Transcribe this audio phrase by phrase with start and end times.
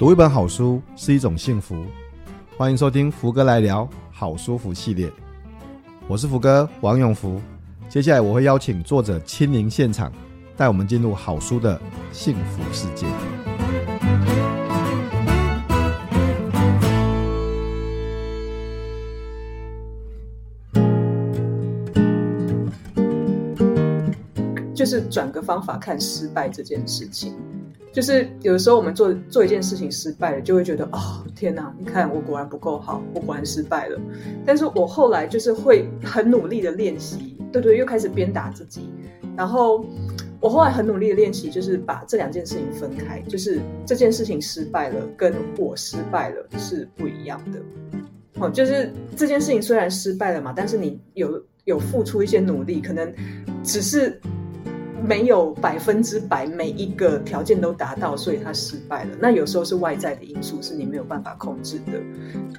[0.00, 1.84] 读一本好书是一种幸福，
[2.56, 5.12] 欢迎收听福哥来聊好书福系列。
[6.08, 7.38] 我是福哥王永福，
[7.86, 10.10] 接下来我会邀请作者亲临现场，
[10.56, 11.78] 带我们进入好书的
[12.12, 13.06] 幸福世界。
[24.74, 27.34] 就是转个方法看失败这件事情。
[27.92, 33.98] 就是有的时候我们做做一件事情失败了，就会觉得哦天哪，你看我果然不够好，我果然失败了。
[34.46, 38.88] 但是我后来就是会很努力的练习，对对，又开始鞭打自己。
[39.36, 39.84] 然后
[40.40, 47.60] 我后来很努力的练习，就是把这两件事情分开，就是这件事情失败了，跟我失败了是不一样的。
[48.40, 53.12] 哦，就是这件事情虽然失败了嘛，但是你有有付出一些努力，可能
[53.64, 54.20] 只是。
[55.10, 59.10] 没有百分之百每一个条件都达到，所以他失败了。
[59.18, 62.00] 那有时候是外在的因素，是你没有办法控制的。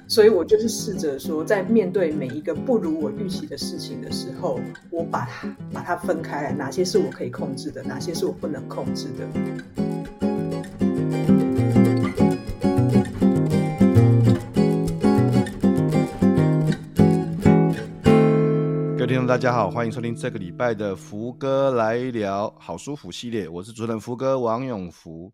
[0.06, 10.21] 所以我就是试着说，在面对每一个不如我预期的事情的时候，我把它把它分开来，哪些是我可以控制的，哪些是我不能控制的。
[19.32, 25.32] 大家好，欢迎收听这个礼拜的福哥来聊好舒服系列，我是主持人福哥王永福，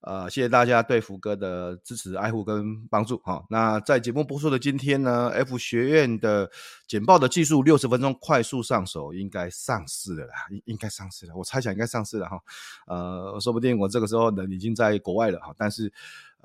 [0.00, 3.44] 呃，谢谢大家对福哥的支持、爱护跟帮助哈。
[3.50, 6.50] 那在节目播出的今天呢，F 学院的
[6.88, 12.40] 简报的技术六十分钟快速上手应该上市了啦，应应该上市了，我猜想应该上市了哈。
[12.86, 15.92] 呃，说不定我这个时候人已经在国外了哈，但是。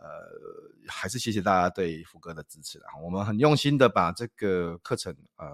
[0.01, 0.05] 呃，
[0.89, 2.97] 还是谢谢大家对福哥的支持啊！
[3.03, 5.45] 我们很用心的把这个课程呃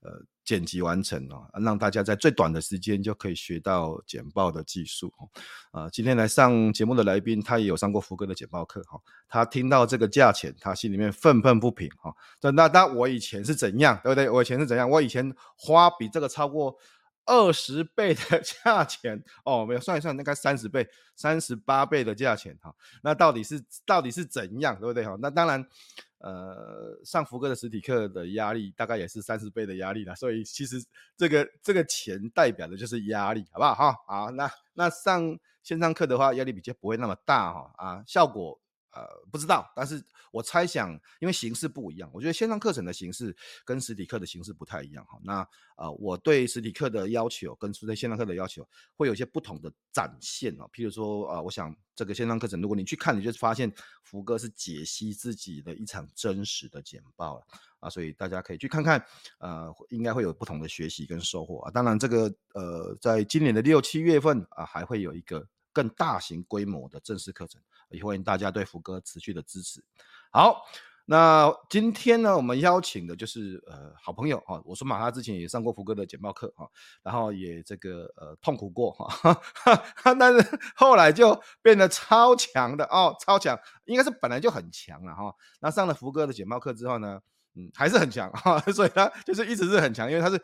[0.00, 5.28] 呃剪辑完成哦，让大家在最短的时间就可以学到简报的技术哦。
[5.72, 9.00] 呃，今天来上节目的来宾，他也有上过福哥的简报课哈。
[9.28, 12.14] 他听到这个价钱，他心里面愤愤不平哈。
[12.40, 14.30] 那那那我以前是怎样，对不对？
[14.30, 14.88] 我以前是怎样？
[14.88, 16.76] 我以前花比这个超过。
[17.26, 22.74] 二十倍的 价钱哦，没有算一算，应该三十倍、三十八倍的价钱哈。
[23.02, 25.16] 那到底是到底是怎样，对不对哈？
[25.20, 25.66] 那当然，
[26.18, 30.14] 呃，上福哥的实体课的压力大概也是三十倍的压力了。
[30.14, 30.82] 所以其实
[31.16, 33.96] 这个这个钱代表的就是压力，好不好哈？
[34.06, 38.58] 好，那那上线上课的话，压力比较不会那么大哈啊，效果。
[38.96, 40.02] 呃，不知道，但是
[40.32, 40.90] 我猜想，
[41.20, 45.18] 因为形式不一样，我觉得线上课程的形式跟实体课的形式不太一样哈。
[45.22, 45.46] 那
[45.76, 50.66] 呃，我对实体课的要求跟对线上课的要求会有一些不同的展现哦。
[50.72, 53.70] 譬如说，呃，我想这个线上课程，如果你去看，你就发现
[54.02, 57.46] 福哥是解析自己的一场真实的简报了
[57.80, 59.04] 啊，所以大家可以去看看，
[59.38, 61.70] 呃，应该会有不同的学习跟收获啊。
[61.70, 67.60] 当然，这个呃，在今年的六七月份啊，还会有一个更大型规模的正式课程。
[67.90, 69.82] 也欢迎大家对福哥持续的支持。
[70.30, 70.62] 好，
[71.06, 76.68] 那今天呢，我们邀请的就是呃好朋友哈，我说嘛，他之前也上过福哥的简报课哈，
[77.02, 79.40] 然后也这个呃痛苦过哈，
[80.18, 85.32] 但是后来就变得超强的哦，超强，应该是本来就很强了哈。
[85.60, 87.20] 那上了福哥的简报课之后呢，
[87.54, 90.42] 嗯，还是很强哈， 所以他就是一直是很强，因为他是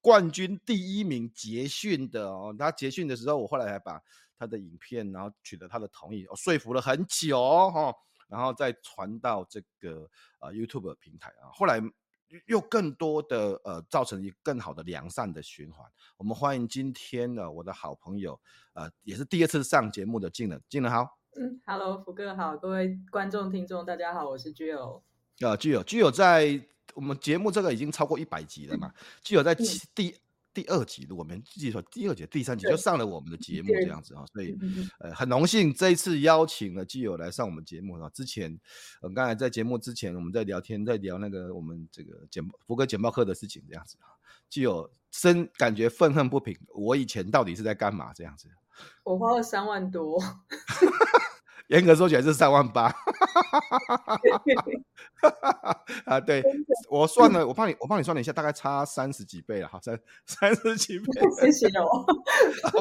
[0.00, 2.56] 冠军第一名结训的哦。
[2.58, 4.00] 他结训的时候，我后来还把。
[4.38, 7.40] 他的影片，然后取得他的同意，我说服了很久
[7.70, 7.92] 哈，
[8.28, 11.82] 然后再传到这个呃 YouTube 平台啊，后来
[12.46, 15.84] 又更多的呃造成一个更好的良善的循环。
[16.16, 18.38] 我们欢迎今天的我的好朋友，
[18.74, 21.18] 呃，也是第二次上节目的静仁，静仁好。
[21.36, 25.02] 嗯，Hello，福哥好，各位观众听众大家好，我是 Jill。
[25.40, 26.60] 啊，Jill Jill 在
[26.94, 28.92] 我们节目这个已经超过一百集了嘛
[29.24, 29.54] ，Jill 在
[29.94, 30.14] 第。
[30.58, 34.58] 第二集，如果没记错，第二集、第三集就上了我们的节目这样子啊，所以
[34.98, 38.10] 呃很荣幸这一次邀请了基友来上我们节目啊。
[38.12, 38.58] 之前
[39.00, 44.10] 呃刚才在节目之前我们在聊天，在聊那个我们这个简福哥简报课的事情这样子啊，
[44.50, 48.48] 基友深感觉愤恨不平，我以前到底是在干嘛这样子？
[49.04, 50.20] 我花了三万多。
[51.68, 52.90] 严格说起来是三万八，
[56.06, 56.42] 啊，对，
[56.88, 57.06] 我。
[57.08, 61.06] 算了，我帮你，我帮你算了一下，大概差三十几倍了，哈，三三十几倍，
[61.40, 62.04] 谢谢哦，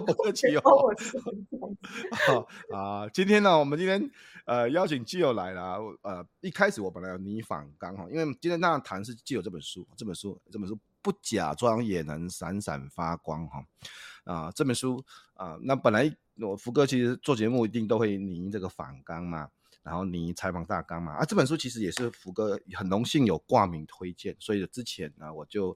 [0.06, 0.94] 不客气 哦，
[2.26, 2.48] 好
[2.78, 4.12] 啊，今天呢，我们今天
[4.46, 13.64] 呃邀请基友来了，呃，一开始我本来有拟访纲哈，因为今天那谈是基友这本书，这本书，这本书不假装也能闪闪发光哈，
[14.26, 15.04] 啊，这本书
[15.34, 16.16] 啊，那本来。
[16.40, 19.50] 我福哥其实做节目一定都会拟这个反纲嘛，
[19.88, 21.14] 然后你采访大纲嘛。
[21.14, 25.70] 啊，这本书其实也是福哥很荣幸有挂名推荐，所以之前呢我就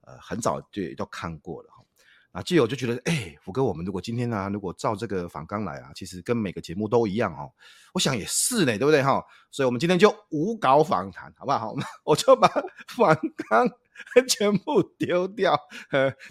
[0.00, 1.84] 呃很早就都看过了哈。
[2.32, 7.50] 啊，基友就觉得，哎、福哥，我们如果今天呢、如果照这个访纲来啊，其实跟每个节目都一样哦。
[7.94, 9.24] 我想也是嘞，对不对哈？
[9.50, 11.74] 所以我们今天就无稿访谈，好不好？
[12.04, 12.46] 我就把
[12.88, 13.16] 访
[13.48, 13.66] 纲
[14.28, 15.58] 全部丢掉，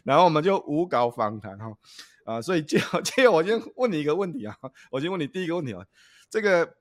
[0.04, 1.66] 然后我们就无稿访谈哈。
[2.25, 4.56] 啊，所以基友，基友，我先问你一个问题啊，
[4.92, 5.84] 我先问你第一个问题啊，
[6.30, 6.75] 这个，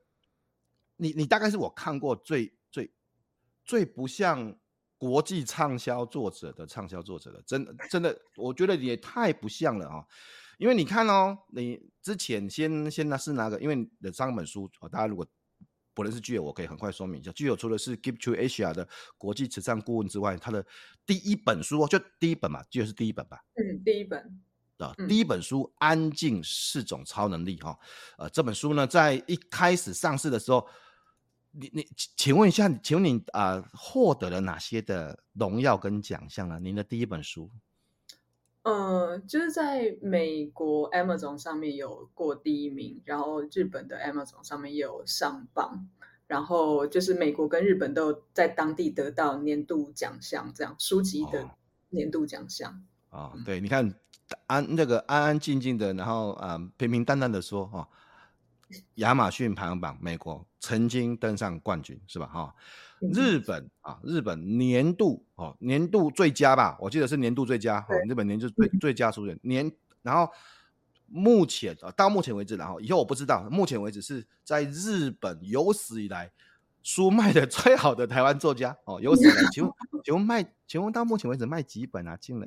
[0.96, 2.90] 你你大概是我看过最最
[3.64, 4.56] 最不像。
[4.98, 10.06] 国际畅销作者的畅销作者的，真的真的，我觉得也太不像了啊、哦！
[10.56, 13.60] 因为你看哦，你之前先先拿是哪个？
[13.60, 15.26] 因为你的三本书，大家如果
[15.93, 17.31] 不认识具有，我可以很快说明一下。
[17.32, 18.88] 具有除了是 Give to Asia 的
[19.19, 20.64] 国际慈善顾问之外，他的
[21.04, 23.44] 第一本书就第一本嘛，具有是第一本吧？
[23.56, 24.40] 嗯，第一本
[24.78, 27.78] 啊，第一本书《安静是种超能力》哈、哦，
[28.20, 30.66] 呃，这本书呢，在一开始上市的时候。
[31.58, 36.58] 你你，请问一下，请问你啊，获得了哪些的荣耀跟奖项呢？
[36.61, 37.50] 您的第一本书，
[38.62, 45.88] 呃，就是在美国 Amazon 上面有过第一名，然后日本的 Amazon 上面也有上榜，
[46.26, 51.49] 然后就是美国跟日本都在当地得到年度奖项，这样书籍的
[51.88, 53.32] 年度奖项啊。
[53.47, 53.94] 对，你看
[54.47, 57.88] 安那个安安静静的，然后啊平平淡淡的说哈。
[58.97, 62.27] 亚马逊排行榜，美国曾经登上冠军，是吧？
[62.27, 62.55] 哈，
[63.13, 67.81] 日本啊，日本年度哦，年度最佳吧，我记得是年度最佳。
[67.81, 69.71] 哈，日本年度最最佳书人年，
[70.03, 70.29] 然后
[71.07, 76.33] 目前啊，到目前为止，然后以后我不知道，目前为止是在日本有史以来
[76.83, 79.73] 书卖的最好的台湾作家哦，有史以来，请问
[80.05, 82.17] 请问卖，请问到目前为止卖几本啊？
[82.17, 82.47] 进了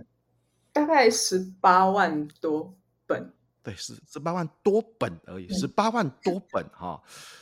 [0.74, 2.75] 大概十八万多
[3.07, 3.33] 本。
[3.61, 7.01] 对，十十八万多本而已，十八万多本哈。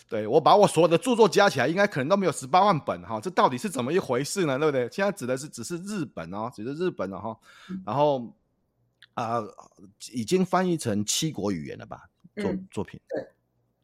[0.10, 3.20] 对，我把我所有的著作加起来，应该可能都没有十八万本哈。
[3.22, 4.58] 这到底是怎么一回事呢？
[4.58, 4.90] 对不对？
[4.92, 7.38] 现在指的是只是日本哦，只是日本了哈。
[7.86, 8.34] 然后
[9.14, 9.56] 啊、呃，
[10.12, 12.10] 已经翻译成七国语言了吧？
[12.36, 13.28] 作作品，对，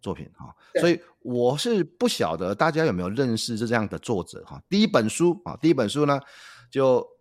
[0.01, 0.56] 作品哈。
[0.80, 4.59] 所以我是不晓得大家有没有认识这样的作者哈。
[4.68, 6.19] 第一本书啊，第一本书呢
[6.71, 7.12] 就。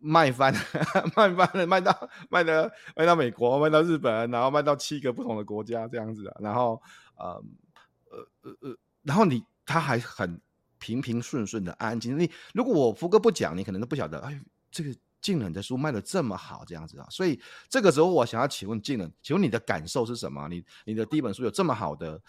[0.00, 0.52] 卖翻，
[1.14, 6.80] 卖翻了，卖到卖的卖到美国，卖到日本，然后卖到七个不同的国家这样子，然后
[7.16, 7.42] 呃
[8.10, 10.40] 呃呃呃，然后你他还很
[10.78, 12.18] 平平顺顺的安安静。
[12.18, 14.40] 你如果我福哥不讲，你可能都不晓得，哎，
[14.70, 17.06] 这个静冷的书卖的这么好这样子啊。
[17.10, 20.48] 所以这个时候我想要请问静冷，请问你的感受是什么？
[20.48, 22.20] 你你的第一本书有这么好的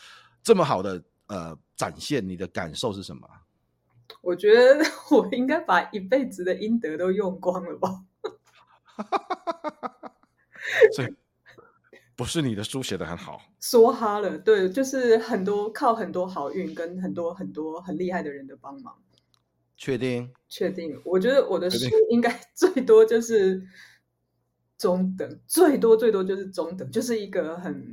[0.44, 3.28] 这么好的呃展现，你的感受是什么？
[4.22, 8.04] 我觉得 我应该把一辈子的阴德都用光了吧？
[10.96, 11.14] 所以
[12.16, 18.96] 不是你的书写得很好， 说哈了，对，就是很多靠很多好运跟很多很多很厉害的人的帮忙。
[19.76, 20.32] 确定？
[20.48, 21.02] 确定？
[21.04, 23.60] 我觉得我的书应该最多就是
[24.78, 27.92] 中等，最多最多就是中等，就是一个很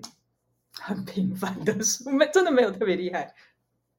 [0.72, 3.34] 很平凡的书，没真的没有特别厉害。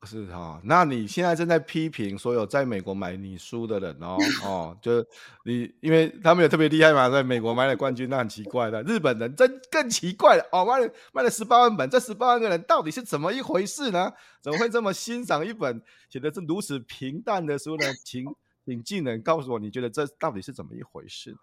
[0.03, 5.05] 是哈、哦，那你现在正在批评所有在美国买你书的人哦 哦，就
[5.43, 8.81] 你，因为他们有特别厉害嘛，在美国买了冠军，那很奇怪的。
[8.83, 14.13] 日本人真更奇怪了哦，卖了卖了十八万本，这十八万个人到底是怎么一回事呢？
[14.41, 17.85] 怎么会这么欣赏一本写的是如此平淡的书呢？
[18.05, 18.25] 请
[18.65, 21.39] 请技能告诉我，你觉得这到底是怎么一回事呢？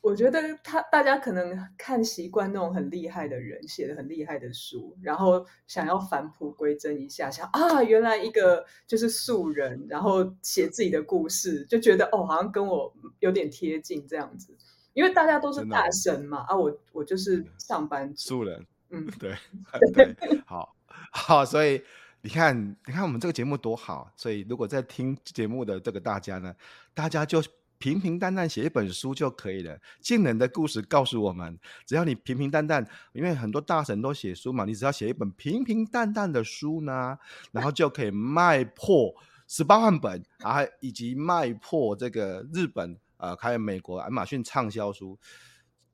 [0.00, 14.56] 我觉得他大家可能看习惯那种很厉害的人写的很厉害的书，然后想要返璞归真一下，想啊，原来一个就是素人，然后写自己的故事，就觉得哦，好像跟我有点贴近这样子。
[14.94, 19.34] 因为大家都是大神嘛，啊，我我就是上班族素人，嗯，对
[19.94, 20.74] 对，好
[21.12, 21.82] 好，所以
[22.22, 26.54] 你看，你看我们这个节目多好，所以如果在听节目的这个大家呢，
[26.94, 27.42] 大家就。
[27.78, 29.78] 平平淡淡写一本书就可以了。
[30.00, 37.18] 静冷的故事告诉我们，只要你平平淡淡，因为很多大神都写书嘛，你只要写一本平平淡淡的书呢，
[37.52, 39.14] 然后就可以卖破
[39.46, 45.18] 十八万本啊，以及卖破这个日本呃，还有美国亚马逊畅销书。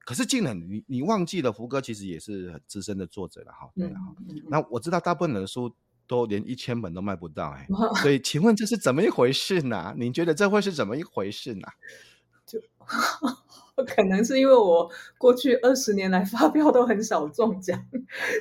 [0.01, 3.71] 可是静冷，你你忘记了福哥其实也是很资深的作者了哈。
[3.75, 4.15] 对哈，
[4.49, 5.75] 那我知道大部分人的书。
[6.07, 9.95] 都连一千本都卖不到哎、欸，所以请问这是怎么一回事呢？
[9.97, 11.69] 您觉得这会是怎么一回事呢？
[12.47, 12.59] 就
[13.87, 17.79] 可能是因为我过去二十年来发票都很少中奖，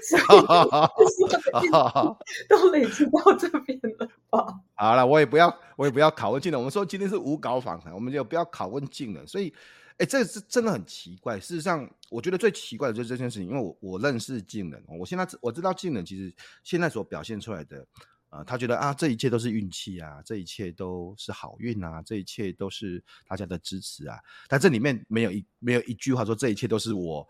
[0.07, 0.21] 所以
[2.49, 4.59] 都累积到这边了吧？
[4.75, 6.61] 好了，我也不要，我也不要拷问静冷。
[6.61, 9.25] 我们说今天是无稿访谈，我们就不要拷问静冷。
[9.27, 9.53] 所以。
[9.97, 11.39] 哎，这是真的很奇怪。
[11.39, 16.33] 事实上，我觉得最奇怪的就是这件事情，因为我我认识静冷，我现在我知道静冷其实
[16.63, 17.85] 现在所表现出来的
[18.29, 24.17] 呃，他觉得啊，这一切都是运气啊，这一切都是好运啊，这一切都是大家的支持啊。
[24.47, 27.27] 但这里面没有一没有一句话说这一切都是我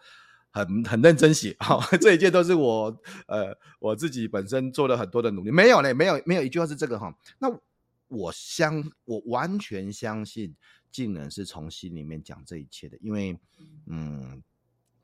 [0.51, 2.85] 很很认真写，好、哦， 这一切都是我
[3.27, 7.49] 呃我自己本身做了很多的努力，没有嘞，没有没有一句话是这个哈、那
[8.07, 10.55] 我相我完全相信
[10.93, 13.37] 静人是从心里面讲这一切的，因为
[13.87, 14.41] 嗯。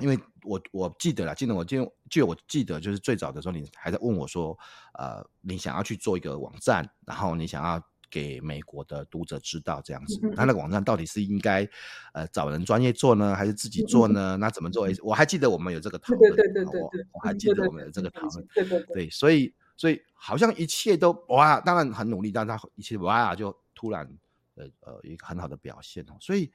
[0.02, 4.58] 因为我我记得了，记得我就就我记得，就是最早的时候，你还在问我说，
[4.98, 11.68] 呃，你想要去做一个网站，然后你想要给美国的读者知道这样子，那那个网站到底是应该
[12.14, 14.38] 呃找人专业做呢，还是自己做呢？
[14.38, 14.88] 那怎么做？
[15.04, 24.10] 我还记得我们有这个讨论，对对对对对，我还记得我们有这个讨论，对对对，所以所以好像一切都哇，当然很努力，但他一切哇就突然
[24.60, 26.52] 呃呃一个很好的表现哦，所以。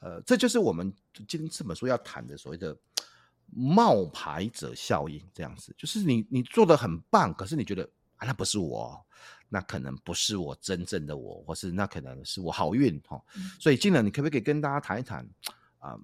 [0.00, 0.94] 呃，这就是我们
[1.26, 2.78] 今天这本书要谈的所谓的
[3.46, 7.82] 冒牌者效应，这样子，就是你你做的很棒，可是你觉得
[8.14, 9.04] 啊，那不是我，
[9.48, 13.24] 那可能不是我真正的我，或是那可能是我好运哈、哦。
[13.58, 15.28] 所以，静人，你可不可以跟大家谈一谈
[15.80, 16.00] 啊、呃，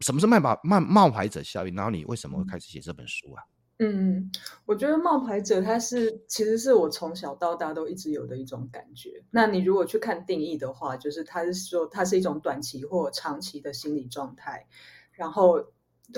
[0.00, 1.74] 什么是冒牌冒冒牌者效应？
[1.74, 3.42] 然后你为什么会开始写这本书啊？
[3.82, 4.30] 嗯，
[4.66, 9.24] 我觉得冒牌者他是其实是我从小到大都一直有的一种感觉。
[9.30, 14.66] 那你如果去看定义的话，就是他是说它是一种短期或长期的心理状态，
[15.12, 15.64] 然后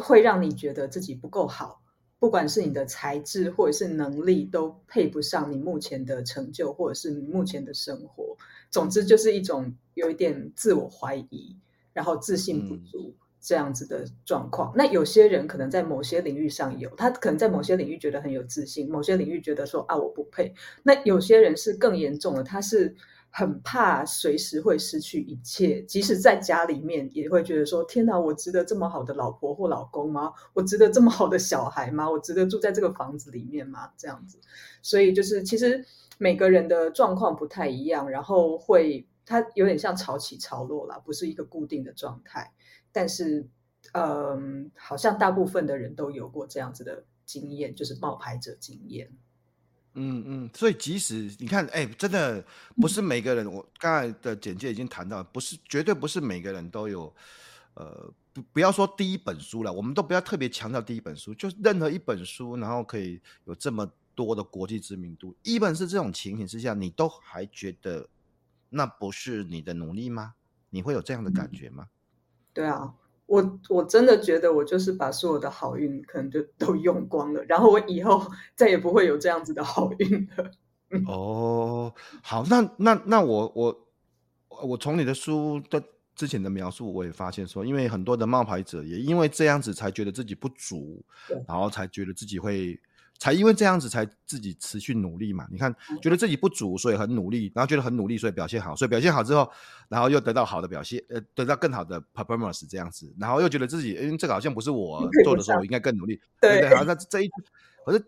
[0.01, 1.81] 会让你觉得自己不够好，
[2.19, 8.37] 不管是你的才智或者是能力都配不上你目前的成就或者是你目前的生活。
[8.71, 11.57] 总之就是一种有一点自我怀疑，
[11.93, 13.15] 然后自信不足。
[13.17, 20.55] 嗯这样子的状况，那有些人可能在某些领域上有，他可能在某些领域觉得很有自信，某些领域觉得说啊我不配。
[20.85, 22.95] 那有些人是更严重的，他是
[23.31, 30.33] 很怕随时会失去一切，即使在家里面也会觉得说天哪，我值得这么好的老婆或老公吗？
[30.53, 32.09] 我值得这么好的小孩吗？
[32.09, 33.91] 我值得住在这个房子里面吗？
[33.97, 34.39] 这样子，
[34.83, 35.85] 所以就是其实
[36.19, 42.53] 每个人的状况不太一样，然后会他有点像潮起潮落啦，不是一个固定的状态。
[42.93, 43.49] 但是，
[43.93, 49.11] 嗯，好像大部分的人都有过这样子的经验，就是冒牌者经验。
[49.95, 52.45] 嗯嗯，所以即使你看，哎，真的
[52.77, 57.15] 不是每个人，嗯、我刚才的简介已经谈到，不是绝对不是每个人都有，
[57.75, 68.09] 呃，不不要说第一本书了，我们都不要特别强调第一本书，就是任何一本书，然后可以有这么多的国际知名度，一本是这种情形之下，你都还觉得
[68.71, 70.35] 那不是你的努力吗？
[70.71, 71.85] 你会有这样的感觉吗？
[71.85, 72.02] 嗯
[72.53, 72.93] 对啊，
[73.27, 80.51] 我我真的觉得我就是把所有的好运可能就 都用光了，然后我以后 再也不会有这样子的好运了。
[81.07, 83.89] 哦，好，那那那我我
[84.65, 85.83] 我从你的书的
[86.15, 91.05] 之前的描述，我也发现说，因为很多的冒牌者也因为这样子才觉得自己不足，
[91.49, 92.79] 然后才觉得自己会。
[93.23, 95.47] 才因为这样子才自己持续努力嘛？
[95.49, 99.49] 你看，觉得自己不足，所以很努力，然后觉得很努力，所以表现好，所以表现好之后，
[99.89, 106.77] 然后又得到好的表现，呃，得到更好的 performance 这样子，然后又觉得自己，嗯，这个好像不是我做的时候，我应该更努力，对对，对？
[106.77, 107.31] 好，那这一，
[107.87, 108.05] 可是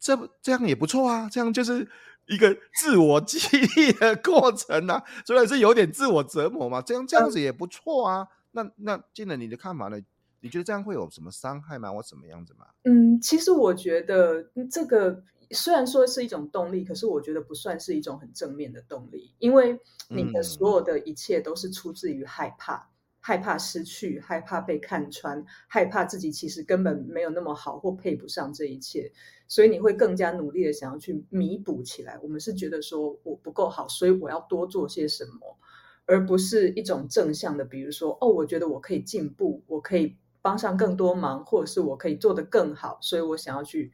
[0.00, 1.86] 这这样也不错啊，这样就是
[2.24, 3.38] 一个自我激
[3.76, 8.26] 励的过程啊，虽然是有点自我折磨嘛，这样这样子也不错啊。
[8.52, 10.00] 那那进了你的看法呢？
[10.44, 11.90] 你觉得这样会有什么伤害吗？
[11.90, 12.66] 或怎么样子吗？
[12.82, 22.86] 嗯，其实我觉得这个虽然说是一种动力，可是我觉得不算是一种很正面的动力，因为你的所有的一切都是出自于害怕，嗯、
[23.20, 29.10] 害怕失去，害怕被看穿，害怕自己其实根本没有那么好或配不上这一切，
[29.48, 32.18] 所以你会更加努力的想要去弥补起来。
[32.22, 35.56] 我们是觉得说我不够好，所以我要多做些什么，
[36.04, 40.18] 而不是一种正向的，比如说哦，我觉得我可以进步，我可以。
[40.44, 43.90] 帮上更多忙，或者是我可以做得更好，所以我想要去，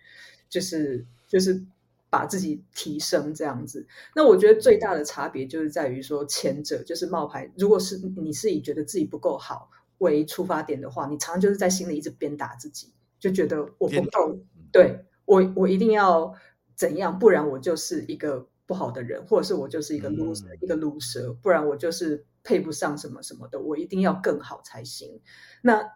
[0.49, 1.65] 就是就是
[2.11, 3.87] 把自己提升这样子。
[4.17, 7.49] 那我觉得最大的差别就是在于说，前者就是冒牌。
[7.57, 14.37] 如果是你是以觉得自己不够好为出发点的话，你常常就是在心里一直鞭打自己，就觉得我不够，
[14.73, 16.35] 对，我我一定要
[16.75, 25.21] 怎样，不然我就是一个不好的人，或者是我就是一个 loser，嗯，一个 loser，不然我就是配不上什么什么的，我一定要更好才行。
[25.63, 25.93] 那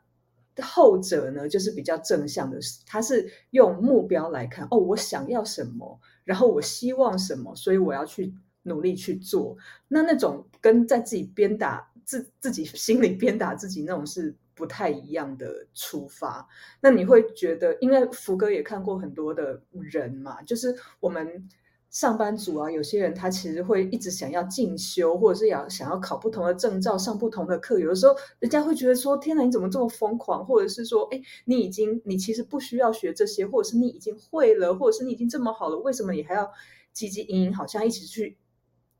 [0.62, 8.32] 后者呢，就是比较正向的，他是用目标来看，哦，我想要什么，然后我希望什么，所以我要去
[8.62, 9.56] 努力去做。
[9.88, 16.46] 那那种跟在自己鞭打自自己心里鞭打自己那种是不太一样的出发。
[16.80, 21.48] 那你会觉得，因为福哥也看过很多的人嘛，就是我们
[21.94, 27.78] 上班族啊，有些人他其实会一直想要进修，或者是要想要考不同的证照，上不同的课。
[27.78, 36.44] 有的时候，人家会觉得说：“天哪，你怎么这么疯狂？”或者是说：“哎，你已经，你其实不需要学这些，或者是你已经会了，或者是你已经这么好了，为什么你还要
[36.92, 38.36] 汲汲营营，好像一直去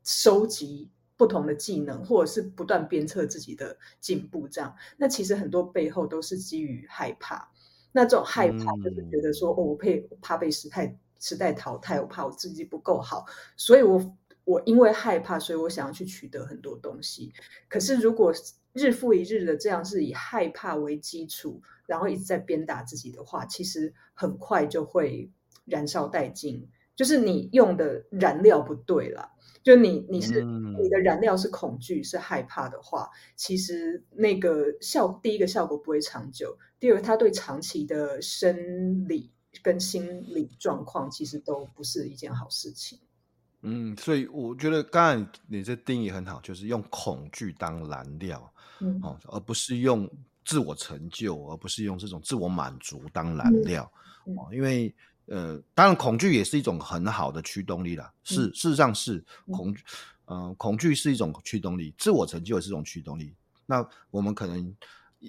[0.05, 4.47] 收集不同的技能，或者是不断鞭策自己的进步？
[4.47, 7.51] 这样，那其实很多背后都是基于害怕。
[7.91, 9.87] 那这种害怕就是觉得说：“嗯、哦，我怕，
[10.21, 13.25] 怕被时代。”时代淘汰，我怕我自己不够好，
[13.57, 17.33] 所以我我因为害怕，所以我想要去取得很多东西。
[17.67, 18.31] 可是如果
[18.73, 25.31] 日复一日的这样是以害怕为基础，然后一直在鞭打自己的话，其实很快就会
[25.65, 26.69] 燃烧殆尽。
[26.95, 29.31] 就是你用的燃料不对了，
[29.63, 39.31] 就你你是你的燃料是恐惧是害怕的话，其实那个效第一个效果不会长久，第二个它对长期的生理。
[39.61, 42.97] 跟心理状况其实都不是一件好事情。
[43.61, 50.09] 嗯，所以我觉得刚才你这定义很好，就是用恐惧当燃料，嗯，哦，而不是用
[50.43, 53.91] 自我成就，而不是用这种自我满足当燃料。
[54.25, 54.93] 嗯嗯、因为
[55.25, 58.13] 呃，当然恐惧也是一种很好的驱动力啦。
[58.23, 59.83] 是，事实上是恐惧，
[60.25, 63.33] 嗯、呃，恐惧是一种驱动力，自我成就也是一种驱动力。
[63.65, 64.75] 那我们可能。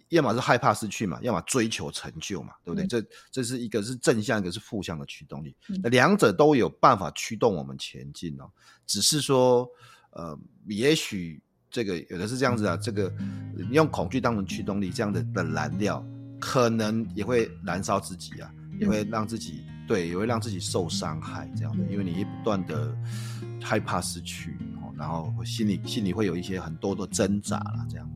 [0.09, 2.85] 要么是害怕失去嘛，要么追求成就嘛，对不对？
[2.85, 5.57] 嗯、这这是一个是正向，一个是负向的驱动力。
[5.66, 8.50] 那、嗯、两者都有办法驱动我们前进哦。
[8.87, 9.66] 只是说，
[10.11, 13.12] 呃，也许这个有的是这样子啊，这个
[13.71, 16.05] 用恐惧当成驱动力，这样的的燃料，
[16.40, 22.95] 可能也会燃烧自己啊，也会让自己对，也会让自己受伤害这样的，因为你不断的
[23.62, 24.59] 害怕失去，
[24.97, 28.11] 然后心里心里会有一些很多的挣扎了，这样。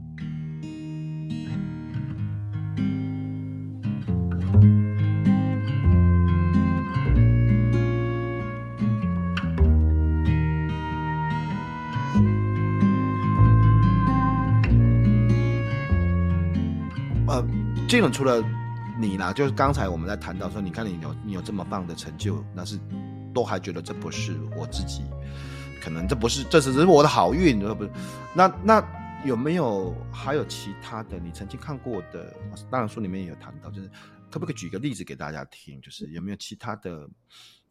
[17.91, 18.41] 基本除了
[19.01, 22.79] 你啦，就是刚才我们在谈到说，你看你有你有这么棒的成就，那是
[23.35, 25.03] 都还觉得这不是我自己，
[25.83, 27.91] 可能这不是，这只是我的好运，不是？
[28.33, 32.33] 那那有没有还有其他的你曾经看过的？
[32.71, 33.91] 当然书里面也有谈到，就是
[34.31, 35.81] 可不可以举个例子给大家听？
[35.81, 37.03] 就是有没有其他的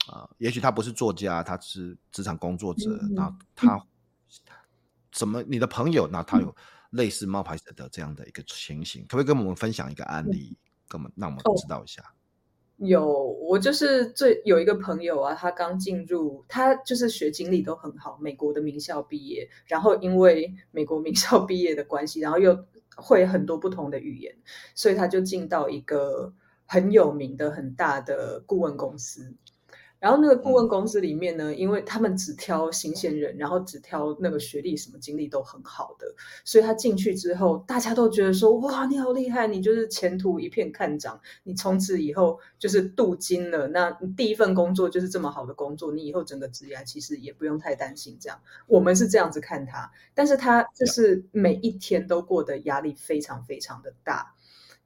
[0.07, 0.29] 啊、呃？
[0.39, 3.81] 也许他不是作家，他是职场工作者，那、嗯、他
[5.13, 5.41] 怎么？
[5.43, 6.53] 你的朋友，那他有。
[6.91, 12.03] 类似冒牌者的这样的一个情形，可不可以跟我们分享一个案例，跟我们让我们知道一下？
[12.77, 13.05] 有，
[13.41, 24.33] 我就是最有一个朋友啊，他刚进入，他就是学经历都很好，美国的名校毕业，然后因为美国名校毕业的关系，然后又会很多不同的语言，
[24.75, 26.33] 所以他就进到一个
[26.65, 29.35] 很有名的很大的顾问公司。
[29.99, 36.07] 然后那个顾问公司里面呢，因为他们只挑新鲜人，然后只挑那个学历什么经历都很好的，
[36.45, 43.67] 所以他进去之后，大家都觉得说，哇，你好厉害，你就是前途一片看涨，你从此以后就是镀金了。
[43.67, 48.17] 那你第一份工作就是这么好的工作，你以后整个职业其实也不用太担心。
[48.21, 54.33] 这样，我们是这样子看他，但是他就是每一天都过得压力非常非常的大，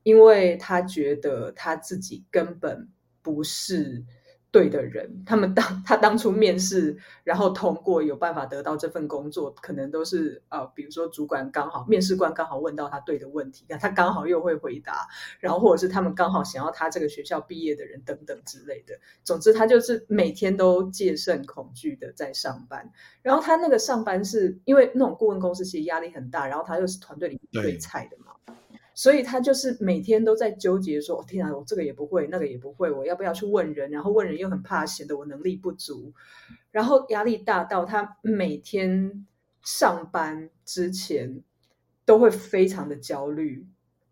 [0.02, 2.90] 因为他觉得他自己根本
[3.22, 4.04] 不是。
[4.54, 15.08] 对的人，他们当 他当初面试，然后通过有办法得到这份工作，可能都是呃，比如说主管刚好面试官刚好问到他对的问题，那他刚好又会回答，
[15.40, 18.94] 然后或者是他们刚好想要他这个学校毕业的人等等之类的。
[19.24, 22.92] 总之，他就是每天都戒慎恐惧的在上班。
[23.24, 28.33] 然后他那个上班是因为那种顾问公司其实压力很大，然后他又是团队里面最菜的嘛。
[28.96, 33.90] 所以他就是每天都在纠结说：“天啊，我这个也不会，那个也不会，我要不要去问人？
[33.90, 36.14] 然后问人又很怕显得我能力不足，
[36.72, 39.26] 然后压力大到他每天
[39.64, 41.42] 上班之前
[42.06, 43.66] 都会非常的焦虑，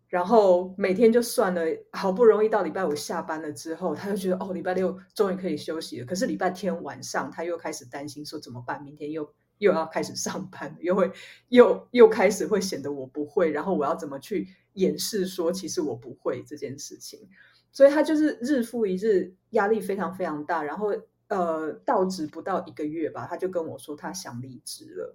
[0.08, 6.06] 然后每天就算了，好不容易到礼拜五下班了之后，他就觉得哦，礼拜六终于可以休息了。
[6.06, 8.82] 可是礼拜天晚上他又开始担心说怎么办？
[8.82, 11.10] 明天又又要开始上班，又会
[11.48, 17.28] 又又开始会显得我不会，然后我要怎么去？”掩饰说，其实我不会这件事情，
[17.72, 20.62] 所以他就是日复一日，压力非常非常大。
[20.62, 20.94] 然后，
[21.28, 25.14] 呃，到职不到一个月吧，他就跟我说他想离职了。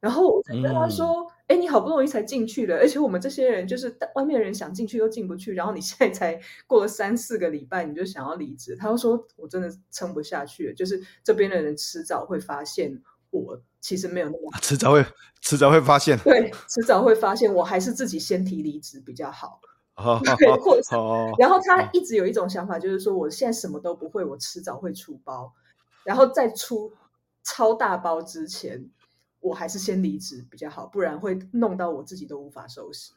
[0.00, 5.52] 然后我跟他说：“哎、嗯，你好不容易才进去了，而且我们这些人就是外面的人想进去又进不去。
[5.52, 15.04] 然后你现在才过了三四个礼拜，你就想要离职。”他就说：“我真的撑不下去了，就是这边的人迟早会发现。”我其实没有那么好，迟早会，
[15.42, 16.18] 迟早会发现。
[16.20, 19.60] 对，迟早会发现，我还是自己先提离职比较好。
[20.38, 20.96] 对，或者，
[21.38, 25.52] 然后他一直有一种想法，就是说，我现在什么都不会，我迟早会出包，
[26.02, 26.90] 然后在出
[27.42, 28.88] 超大包之前，
[29.40, 33.12] 我还是先离职比较好，不然会弄到我自己都无法收拾。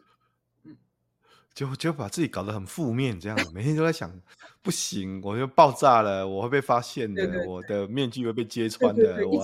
[1.57, 4.13] 就就把自己搞得很负面，这样子，每天都在想，
[4.61, 9.43] 不行，我就爆炸了，我会被发现的，对对对，我的面具会被揭穿的，我，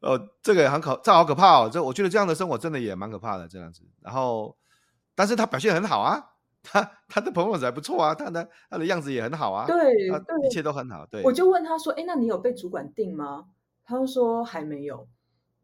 [0.00, 3.82] 呃，这个很可，这好可怕哦，这我觉得这样的生活真的也蛮可怕的，这样子。
[4.00, 4.56] 然后，
[5.14, 6.24] 但是他表现很好啊，
[6.62, 11.04] 他他的 performance 还不错啊，他的他的样子也很好啊，对，他一切都很好。
[11.04, 13.44] 对，我就问他说，哎，那你有被主管定吗？
[13.84, 15.06] 他就说还没有。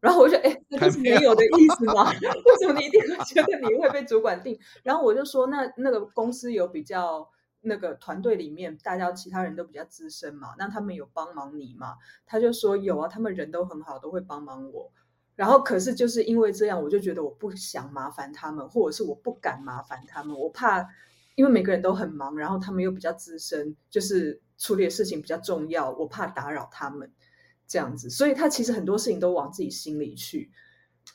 [0.03, 2.11] 然后我就哎， 这就是没有的意思吗？
[2.11, 4.59] 为什么你一定会觉得你会被主管定？
[4.83, 7.25] 然后我就说，那那个公司有比较
[7.61, 11.95] 那个团队里面，大家其他人都比较资深嘛，那他们有帮忙你吗？
[12.25, 14.91] 他就说有啊，他们人都很好，都会帮忙我。
[15.37, 20.85] 然后可是就是因为这样，我就觉得我不想麻烦他们，或者是我不敢麻烦他们，我怕
[21.35, 27.09] 因为每个人都很忙，然后他们又比较资深，就是处理的事情比较重要，我怕打扰他们。
[27.73, 30.51] 这样子，所以他其实很多事情都往自己心里去。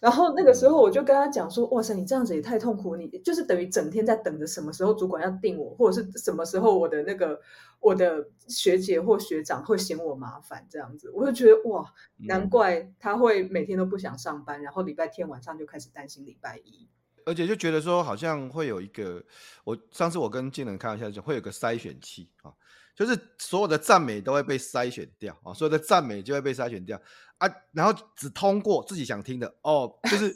[0.00, 7.40] 然后那个时候我就跟他讲说：“哇塞，你这样子也太痛苦，你就是等于整天在等着什么时候主管要定我，或者是什么时候我的那个
[7.78, 16.88] 我的学姐或学长会嫌我麻烦这样子。”我就觉得哇，难怪他会每天都不想上班，然后礼拜天晚上就开始担心礼拜一，
[17.24, 19.24] 而且就觉得说好像会有一个，
[19.62, 22.52] 我上次我跟静能开玩笑讲，会有个筛选器啊。
[22.98, 27.00] 就是所有的赞美都会被筛选掉啊，所有的赞美就会被筛选掉
[27.38, 30.34] 啊，然后只通过自己想听的哦，就是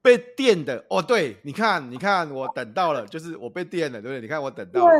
[0.00, 4.20] 被电的哦，对，你看，你看，我等到了，就是我被电了，对不对？
[4.22, 4.98] 你看我等到了，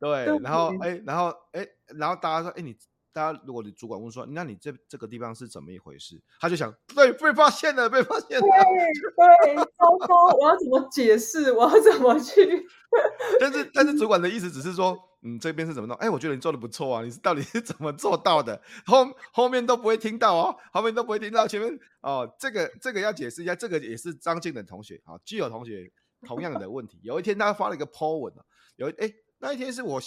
[0.00, 2.74] 对，对，然后哎，然后哎，然后大家说，哎，你。
[3.14, 6.20] 大家，如果你主管问说，那你这这个地方是怎么一回事？
[6.40, 11.52] 他就想，对，被发现了，被发现了，对，对，糟糕，我要怎么解释？
[11.52, 12.66] 我要怎么去？
[13.38, 15.96] 但是，但是主管的意思只是说，嗯，这边是怎么弄？
[15.96, 18.62] 哎，我觉得你做的不错啊，你是到底是怎么做到的？
[18.86, 25.90] 后后面都不会听到哦，后面都不会听到，前面哦，这个这个要解释一下，这个也是张静的同学啊，具有同学
[26.26, 27.00] 同样的问题。
[27.02, 28.32] 有一天他发了一个 po 文，
[28.76, 30.00] 有哎，那一天是我。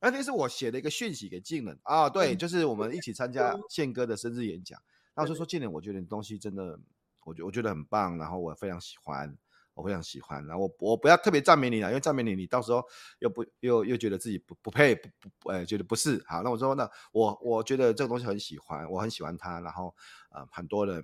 [0.00, 4.80] 那天是我写了一个讯息给静能啊，对，就是我们一起参加宪哥的生日演讲。
[5.12, 6.78] 然后就说静能，我觉得你东西真的，
[7.24, 9.36] 我觉我觉得很棒，然后我非常喜欢，
[9.78, 10.44] 我非常喜欢。
[10.46, 12.84] 然后我我不要特别赞美你了，因为赞美你，你到时候
[13.20, 16.22] 又不又又觉得自己不不配，不不，哎，觉得不是。
[16.26, 19.60] 好，那我说那我我觉得这个东西很喜欢，我很喜欢它。
[19.60, 19.94] 然后
[20.30, 21.02] 呃，很多人。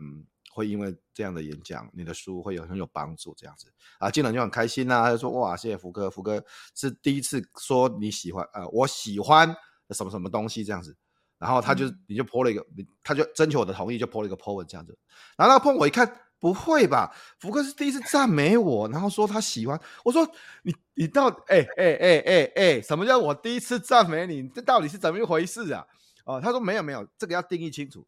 [0.57, 3.67] 会因为这样的演讲，你的书会有很有帮助，这样子
[3.99, 5.03] 啊，进来就很开心呐、啊。
[5.03, 6.41] 他就说哇，谢谢福哥，福哥
[6.77, 9.53] 是第一次说你喜欢，呃，我喜欢
[9.91, 10.97] 什么什么东西这样子。
[11.39, 12.65] 然后他就、嗯、你就 po 了一个，
[13.03, 14.97] 他就征求我的同意，就 po 了一个 po 文这样子。
[15.37, 16.07] 然后那个 po 我一看，
[16.45, 17.11] 不会吧？
[17.39, 19.81] 福哥是第一次赞美我，然后说他喜欢。
[20.05, 20.31] 我说
[20.63, 24.47] 你你到哎哎哎哎哎，什么叫我第一次赞美你？
[24.51, 25.87] 这到底是怎么一回事啊？
[26.27, 28.07] 哦，他说没有没有，这个要定义清楚，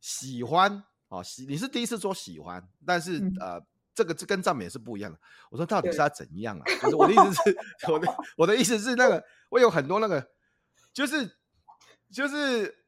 [0.00, 0.82] 喜欢。
[1.06, 3.62] 哦，喜你是第一次说喜欢，但是、嗯、呃，
[3.94, 5.16] 这个这跟赞美是不一样的。
[5.48, 6.64] 我说到底是他怎样啊？
[6.82, 7.56] 就是我的意思是，
[7.92, 10.26] 我的我的意思是那个，我有很多那个，
[10.92, 11.30] 就是
[12.10, 12.81] 就是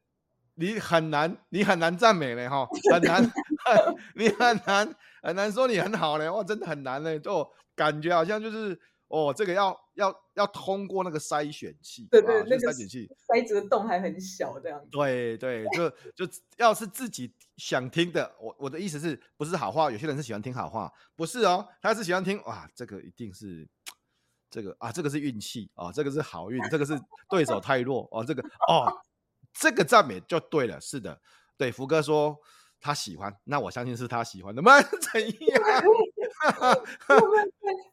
[0.55, 3.23] 你很难你很难赞美嘞哈，很难
[4.15, 8.79] 你很难很难说你很好嘞，哇，真的很难嘞，就感觉好像就是。
[9.07, 14.87] 哦，这个要要要通过那个筛选器，对对，那个筛选器筛子的洞还很小，这样子。
[14.89, 15.87] 对对，就
[16.25, 19.91] 就要是自己想听的，我我的意思是不是好话？
[19.91, 23.65] 有些人是喜欢听好话，不是哦，他是喜欢听哇，这个一定是
[24.49, 28.91] 这个啊，这个是运气啊，这个是好运，这个是对手太弱哦，这个哦，
[29.59, 31.19] 这个赞美就对了，是的，
[31.57, 32.37] 对，福哥说
[32.81, 34.79] 他喜欢，那我相信是他喜欢的吗？
[35.13, 35.61] 怎样？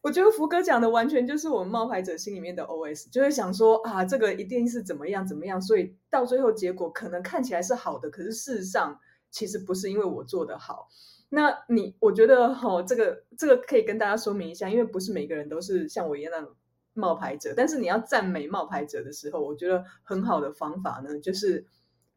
[0.02, 8.98] 我觉得福哥讲的完全就是我们冒牌者心里面的 OS，就是想说啊，这个一定是怎么样怎么样，所以到最后结果可能看起来是好的，可是事实上
[9.30, 10.88] 其实不是因为我做的好。
[11.30, 16.54] 那你我觉得哈、哦，这个这个可以跟大家说明一下，因为不是每个人都是像我一样那种
[16.94, 21.66] 冒牌者，但是你要赞美冒牌者的时候，我觉得很好的方法呢，就是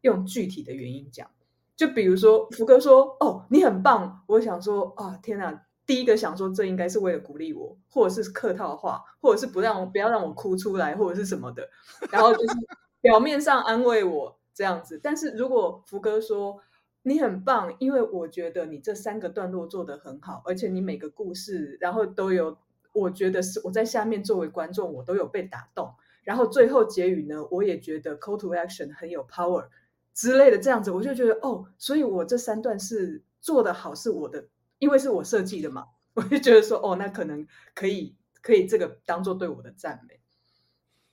[0.01, 1.29] 用具体的原因讲。
[1.75, 5.61] 就比如说福哥说哦，你很棒，我想说啊，天哪！
[5.85, 11.69] 第一个想说，这应该是为了鼓励我，或者是客套话，或者是不让我不要让我哭出来，或者是什么的，
[12.11, 12.55] 然后就是
[13.01, 14.99] 表面上安慰我这样子。
[15.03, 16.59] 但是如果福哥说
[17.03, 22.57] 你很棒，因为我觉得你这三个段落做得很好，而且你每个故事，然后都有，
[22.95, 25.93] 我觉得是我在下面作为观众，我都有被打动。
[26.23, 29.67] 然后最后结语呢，我也觉得 call to action 很有 power
[30.13, 34.47] 之类的这样子，我就觉得哦，所以我这三段是做得好，是我的。
[34.77, 40.19] 因为是我设计的嘛， 我就觉得说，哦，那可能可以，可以这个当做对我的赞美，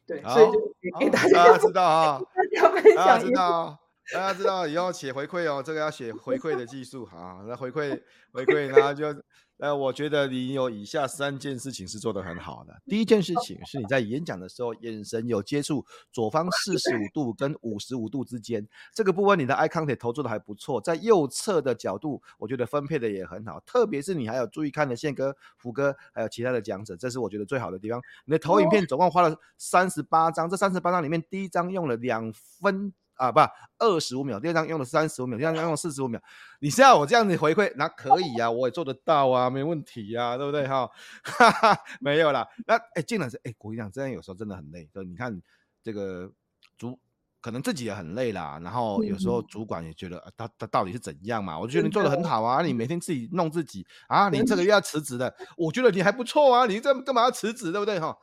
[0.05, 3.79] 对，所以就给大家、哦、知道啊， 大家分享一下，
[4.13, 8.01] 大家知道以后写回馈哦，这个要写回馈的技术好，那回馈
[8.33, 9.23] 回馈，然后就。
[9.59, 12.83] 呃，我觉得你有以下三件事情是做得很好的。
[12.87, 20.81] 第一件事情是你在演讲的时候，眼神有接触左方四十五度跟五十五度之间，这个部分你的 eye contact 投注的还不错。
[20.81, 28.03] 在右侧的角度，我觉得分配的也很好，特别是你还有注意看的宪哥、福哥还有其他的讲者，这是我觉得最好的地方。
[28.25, 32.93] 你的投影片总共花了三十八张，这三十八张里面，第一张用了两分。
[33.23, 33.39] 啊，不，
[33.79, 34.41] 二十五秒。
[34.41, 36.21] 第二张用了三十五秒，第三张用了四十五秒。
[36.59, 37.73] 你是要我这样子回馈？
[37.77, 40.91] 那可以啊，我也做得到啊，没问题呀、啊，对不对哈？
[41.23, 42.45] 哈哈，没有啦。
[42.67, 44.89] 那哎，竟然是哎，我跟你讲，这样有时候真的很累。
[44.93, 45.41] 就你看
[45.85, 46.29] 这个
[46.77, 46.99] 主，
[47.41, 48.59] 可能自己也很累啦。
[48.61, 51.57] 然后有时候主管也觉得，啊他、嗯、他到底是怎样嘛？
[51.57, 58.19] 我就觉得你做的很好啊，你每天自己弄自己啊，你这个月要辞职的，我觉得你还不错啊，你这干嘛要辞职，对不对哈？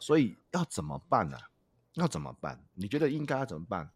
[0.00, 1.42] 所以要怎么办呢、啊？
[1.94, 2.58] 要怎么办？
[2.74, 3.90] 你觉得应该要怎么办？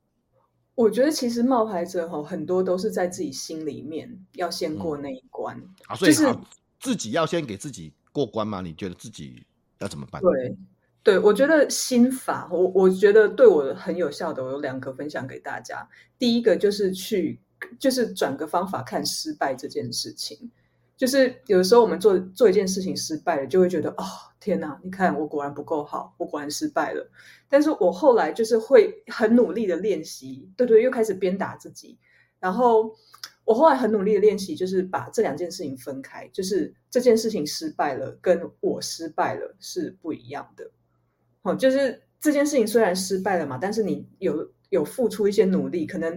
[0.75, 6.39] 我觉得其实冒牌者哈很多都是在自己心里面要先过那一关、嗯、啊，所以、就是
[6.81, 8.61] 自己要先给自己过关吗？
[8.61, 9.45] 你觉得自己
[9.79, 10.21] 要怎么办？
[10.21, 10.57] 对，
[11.03, 15.89] 对我觉得心法，我我觉得对我很有效的，我有两个分享给大家。
[16.19, 17.39] 第一个就是去，
[17.79, 20.51] 就是转个方法看失败这件事情。
[20.97, 24.05] 就是有的时候我们做做一件事情失败了，就会觉得哦
[24.39, 27.11] 天哪，你看我果然不够好，我果然失败了。
[27.49, 31.99] 但是我后来就是会很努力的练习，对对，又开始鞭打自己。
[32.39, 32.95] 然后
[33.45, 40.71] 我后来很努力的练习，就是把这两件事情分开，就是这件事情失败了，跟我失败了是不一样的。
[41.43, 46.17] 哦，就是这件事情虽然失败了嘛，但是你有有付出一些努力，可能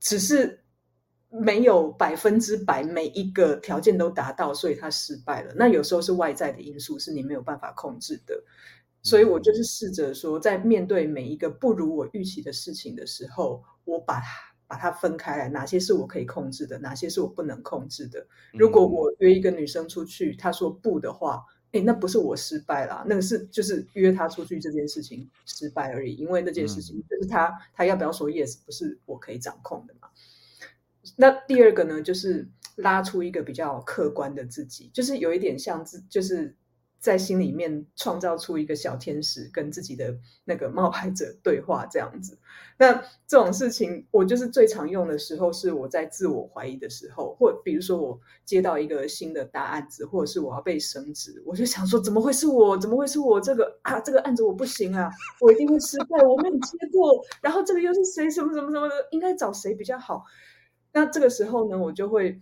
[0.00, 0.60] 只是。
[1.40, 5.52] 没有百分之百每一个条件都达到，所以他失败了。
[5.56, 8.42] 那有时候是外在的因素，是你没有办法控制的。
[9.02, 14.26] 所以我就是试着说，在面对每一个不如我预期的事情的时候，我把它
[14.66, 18.26] 把它分开来，哪些是我可以控制的，哪些是我不能控制的。
[18.52, 26.14] 如果我约一个女生出去，她说不的话，诶，那不是我失败啦，那个是就是约她出去这件事情失败而已。
[26.14, 30.08] 因为那件事情就是她她要不要说 yes，不是我可以掌控的嘛。
[31.16, 36.56] 那第二个呢，就是拉出一个比较客观的自己，就是有一点像自，就是
[36.98, 42.38] 在心里面创造出一个小天使，跟自己的那个冒牌者对话这样子。
[42.78, 42.92] 那
[43.26, 52.76] 这种事情，我就是最常用的时候，是我在自我怀疑的时候，或比如说我接到一个新的大案子，或者是我要被升职，我就想说，怎么会是我？
[52.76, 53.40] 怎么会是我？
[53.40, 57.24] 这个啊，这个案子我不行啊，我一定会失败，我没有接过。
[57.40, 58.28] 然后这个又是谁？
[58.28, 58.94] 什么什么什么的？
[59.10, 60.24] 应该找谁比较好？
[60.96, 62.40] 那这个时候呢，我就会，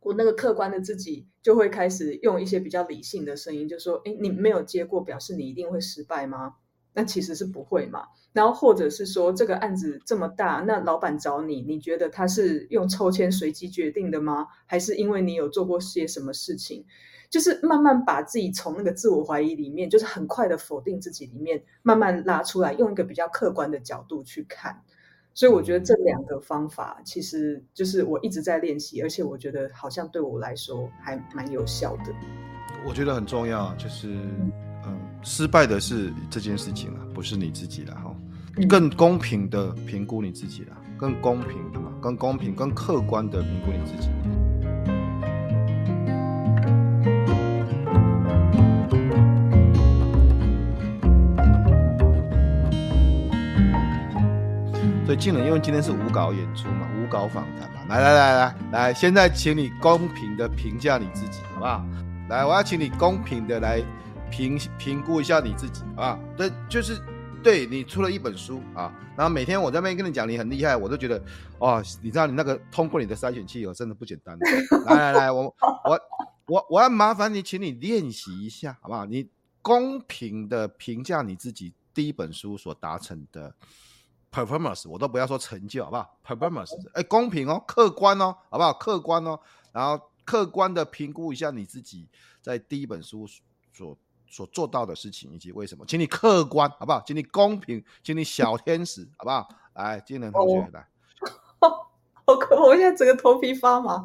[0.00, 6.54] 我那个客观的自己就会开始用一些比较理性的声音，就说：“诶，你没有接过，表示你一定会失败吗？
[6.94, 8.08] 那其实是不会嘛。
[8.32, 14.48] 然后或者是说，这个案子这么大，那老板找你，你觉得他是用抽签随机决定的吗？
[14.66, 16.84] 还是因为你有做过些什么事情？
[17.30, 24.82] 就是慢慢把自己从那个自我怀疑里面，就是很快的否定自己里面，慢慢拉出来，用一个比较客观的角度去看。”
[25.36, 32.04] 所以我觉得这两个方法其实就是我一直在练习，而且我觉得好像对我来说还蛮有效的。
[32.86, 34.08] 我觉得很重要，就是
[34.86, 38.16] 嗯，失败的是这件事情啊，不是你自己了哈。
[38.66, 44.08] 更公平的评估你自己了，更公平的嘛，更公平、更客观的评估你自己。
[55.16, 61.82] 所以，静冷，因为今天是无稿演出嘛，无稿访谈嘛，来来来来来，现在请你公平的评价你自己，好不好？
[62.28, 63.82] 来，我要请你公平的来
[64.30, 66.18] 评评估一下你自己，好不好？
[66.36, 67.00] 对，就是
[67.42, 71.22] 对你出了一本书啊，然后每天我在那边跟你讲你很厉害，我都觉得
[71.60, 74.38] 哦，你知道你那个通过你的筛选器，我真的不简单。
[74.84, 75.44] 来来来，我
[75.84, 76.00] 我
[76.46, 79.06] 我我要麻烦你，请你练习一下，好不好？
[79.06, 79.26] 你
[79.62, 83.54] 公平的评价你自己第一本书所达成的。
[84.32, 88.72] Performance 我都不要说成就，好不好？performance 哎，公平哦，客观哦，好不好？
[88.74, 89.38] 客观哦，
[89.72, 92.08] 然后客观的评估一下你自己
[92.42, 93.26] 在第一本书
[93.72, 93.96] 所
[94.28, 97.02] 所做到的事情以及为什么，请你客观，好不好？
[97.06, 99.48] 请你公平，请你小天使，好不好？
[99.74, 100.88] 来，金能同学、哦、 来，
[102.24, 104.04] 好可怕，我现在整个头皮发麻。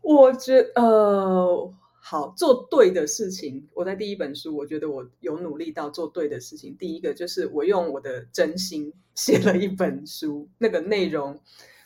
[0.00, 1.74] 我觉得呃。
[2.12, 3.66] 好，做对的事情。
[3.72, 6.76] 我在第一本书，我觉得我有努力到做对的事情。
[6.76, 11.40] 第一个就是我用我的真心 写了一本书，那个内容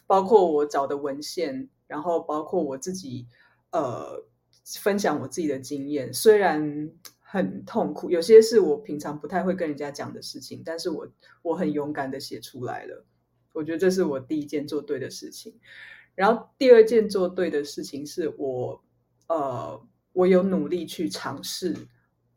[0.05, 3.29] 包括我找的文献，然后包括我自己
[3.71, 4.25] 呃
[4.81, 6.13] 分享我自己的经验。
[6.13, 11.07] 虽然很痛苦，有些是我平常不太会跟人家讲的事情，但是我
[11.43, 13.05] 我很勇敢的写出来了。
[13.53, 15.55] 我觉得这是我第一件做对的事情。
[16.17, 18.83] 然后第二件做对的事情是我，
[19.29, 19.81] 呃，
[20.17, 21.77] 我有努力去尝试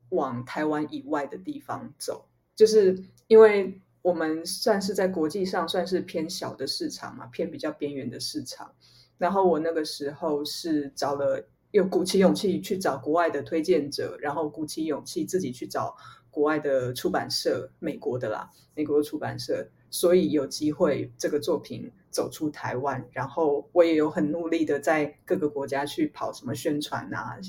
[0.10, 8.70] 往台湾以外的地方走，就是因为我们算是在国际上算是偏小的市场嘛，偏比较边缘的市场。
[9.18, 15.96] 然后我那个时候是找了，又鼓起勇气去找国外的推荐者，然后鼓起勇气自己去找
[16.30, 19.66] 国外的出版社，美国的啦，美国的出版社。
[19.92, 27.40] 所以有机会这个作品走出台湾，然后我也有很努力的在各个国家去跑什么宣传啊、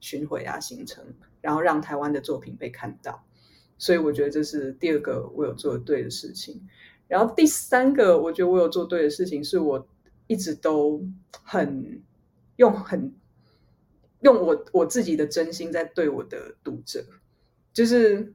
[0.00, 1.04] 巡回啊行程，
[1.40, 3.24] 然后让台湾的作品被看到。
[3.78, 6.60] 所以我觉得这是第二个我有做对的事情。
[7.06, 9.86] 然后第三个我觉得我有做对的事情，是我
[10.26, 11.02] 一直都
[11.44, 12.02] 很
[12.56, 13.14] 用很
[14.20, 17.04] 用我我自己的真心在对我的读者，
[17.72, 18.32] 就是。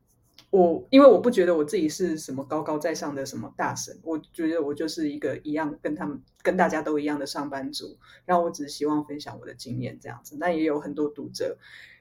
[0.56, 10.38] 我因为我不觉得我自己是什么高高在上的什么大神，我觉得我就是一个一样跟他们跟大家都一样的上班族，然后我只是希望分享我的经验这样子。
[10.40, 11.58] 但也有很多读者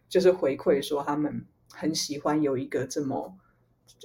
[0.08, 3.36] 就是回馈说他们很喜欢有一个这么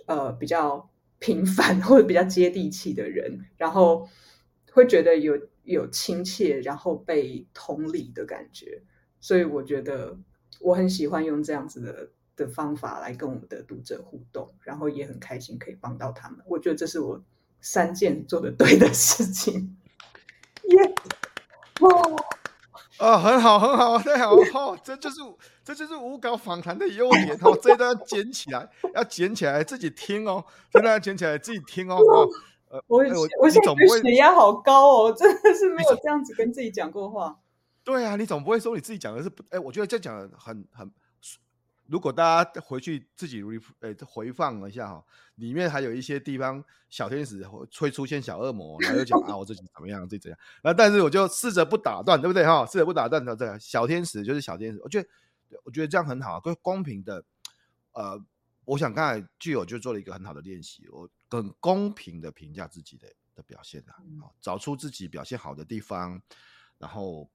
[0.07, 4.09] 呃比较平凡或者比较接地气的人，然后
[4.71, 8.81] 会觉得有有亲切，然后被同理的感觉。
[9.19, 10.17] 所以我觉得
[10.59, 12.09] 我很喜欢用这样子的。
[12.39, 16.39] 的方法来跟我们的读者互动，然后也很开心可以帮到他们。
[16.45, 17.21] 我觉得这是我
[17.59, 19.77] 三件做的对的事情。
[20.63, 20.95] 耶！
[21.81, 22.15] 哦，
[22.97, 24.43] 啊，很好，很好，太好了！
[24.53, 25.17] 哦，这就是
[25.63, 27.57] 这就是无稿访谈的优点哦。
[27.61, 30.43] 这一段要捡起来，要捡起来自己听哦。
[30.71, 31.97] 这段要捡起来自己听哦。
[32.69, 37.39] 呃，我我我现在血压好高哦，真的是没有这样子跟自己讲过话。
[37.83, 39.43] 对啊，你总不会说你自己讲的是不？
[39.49, 40.91] 哎，我觉得这讲的很很。
[41.89, 45.03] 如果大家回去自己 re 呃回放一下哈，
[45.35, 50.39] 里面还有一些地方小天使会出现小恶魔，然后又讲啊我自己怎么样，自己怎样。
[50.61, 52.63] 然后但是我就试着不打断，对不对哈？
[52.67, 55.09] 试着不打断的这个小天使就是小天使，我觉得
[55.63, 57.25] 我觉得这样很好，公平的。
[57.93, 58.23] 呃，
[58.65, 63.97] 我想刚才具有就做了一个很好的练习，我很公平的评价自己的的表现啊，
[64.39, 66.21] 找出自己表现好的地方，
[66.77, 67.27] 然后。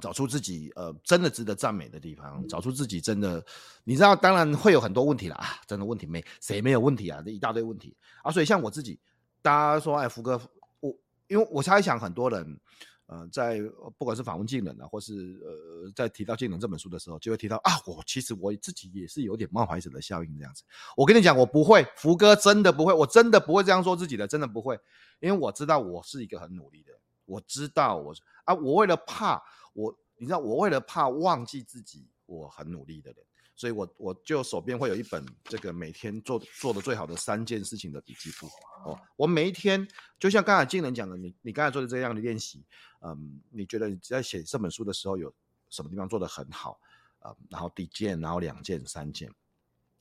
[0.00, 3.44] 找出自己呃真的值得赞美的地方，找出自己真的，
[3.84, 8.98] 你知道，当然会有很多问题啦啊，真的问题没谁没有问题啊，这一大堆问题啊，所以像我自己，
[9.40, 10.40] 大家说哎，福哥，
[10.80, 10.92] 我
[11.28, 12.60] 因为我猜想很多人
[13.06, 13.60] 呃在
[13.96, 15.12] 不管是访问技能啊，或是
[15.44, 20.64] 呃在提到技能这本书的时候，就会提到啊，我其实我自己也是有点冒牌者的效应这样子。
[20.96, 24.76] 我跟你讲，我不会，福哥真的不会，我真的不会这样说自己的，真的不会，
[25.20, 26.92] 因为我知道我是一个很努力的，
[27.26, 28.12] 我知道我
[28.44, 29.40] 啊，我为了怕。
[29.74, 38.46] 我你知道，我为了怕忘记自己，我很努力的人，所以我我就手边会有一本这个每天做做的最好的三件事情的笔记簿
[38.84, 38.98] 哦。
[39.16, 39.86] 我每一天
[40.18, 42.64] 就像刚才金人讲的，你你刚才做的这样的练习，
[43.02, 45.32] 嗯，你觉得你在写这本书的时候有
[45.68, 46.78] 什么地方做得很好
[47.18, 49.32] 啊、然后第一件，然后两件，三件。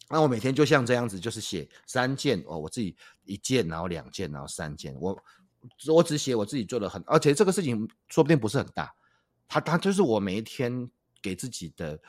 [0.10, 4.94] 那我每天就像这样子，就是写三件哦，我自己一件，然后两件，然后三件。
[5.00, 5.18] 我
[5.88, 8.94] 我只写我自己做的很，而且这个事情说不定不是很大。
[9.48, 10.90] 他他就是我每一天
[11.22, 12.00] 给自己的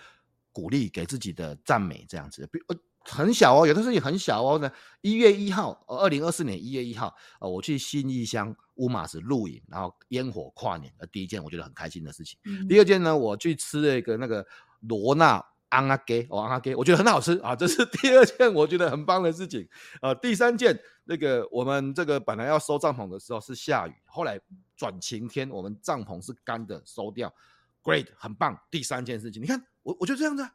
[0.52, 2.48] 鼓励，给自己的赞美，这样子。
[2.52, 4.58] 比呃很小哦，有的事情很小哦。
[4.58, 10.90] 呢，一月一号，二零二四年一月一号，呃，我去新义乡乌马子露营，然后烟火跨年。
[10.96, 12.38] 呃，第一件我觉得很开心的事情。
[12.44, 14.46] 嗯、第二件呢，我去吃了一个那个
[14.80, 19.68] 罗纳安阿给哦安阿给，我觉得很好吃啊，这是第二件我觉得很棒的事情。
[20.00, 24.40] 呃，第三件，那个我们这个本来要收帐篷的时候是下雨，后来。
[24.76, 27.32] 转晴天，我们帐篷是干的，收掉
[27.80, 28.58] ，great，很棒。
[28.72, 30.52] 第三件事情，你看我，我就这样子，啊，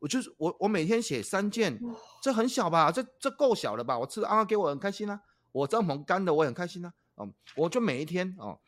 [0.00, 1.80] 我就是我，我每天写三件，
[2.20, 2.90] 这很小吧？
[2.90, 3.96] 这这够小了吧？
[3.96, 5.20] 我吃的啊，给我很开心啊，
[5.52, 8.58] 我帐篷干的，我很开心啊，嗯，我就每一天哦，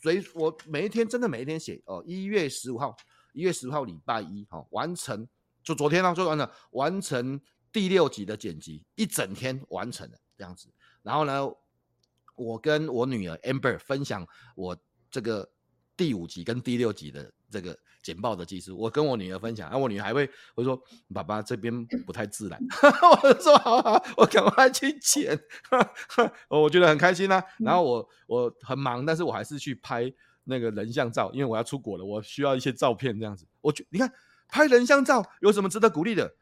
[0.00, 2.96] 所以我每一天真的每一天写哦，一月十五号，
[3.32, 5.26] 一月十五号礼拜一，哦，完成，
[5.66, 7.38] 就昨天啊，就完成，完成
[7.70, 11.46] 第六集的剪辑，一整天完成了这样子，然后呢？
[12.38, 14.26] 我跟我女儿 Amber 分享
[14.56, 14.76] 我
[15.10, 15.48] 这个
[15.96, 18.76] 第五集跟第六集的这个剪报的技术。
[18.76, 20.78] 我跟我女儿分享，然后我女儿还会会说
[21.14, 22.60] ：“爸爸这边不太自然。
[23.22, 25.34] ”我就说：“好好，我赶快去剪。
[26.50, 27.42] ”我觉得很开心啊。
[27.58, 30.12] 然后我我很忙，但是我还是去拍
[30.44, 33.46] 那个人像照，因为我要出国了，我需要一些照片这样子。
[33.62, 34.12] 我觉你看
[34.48, 36.34] 拍人像照有什么值得鼓励的？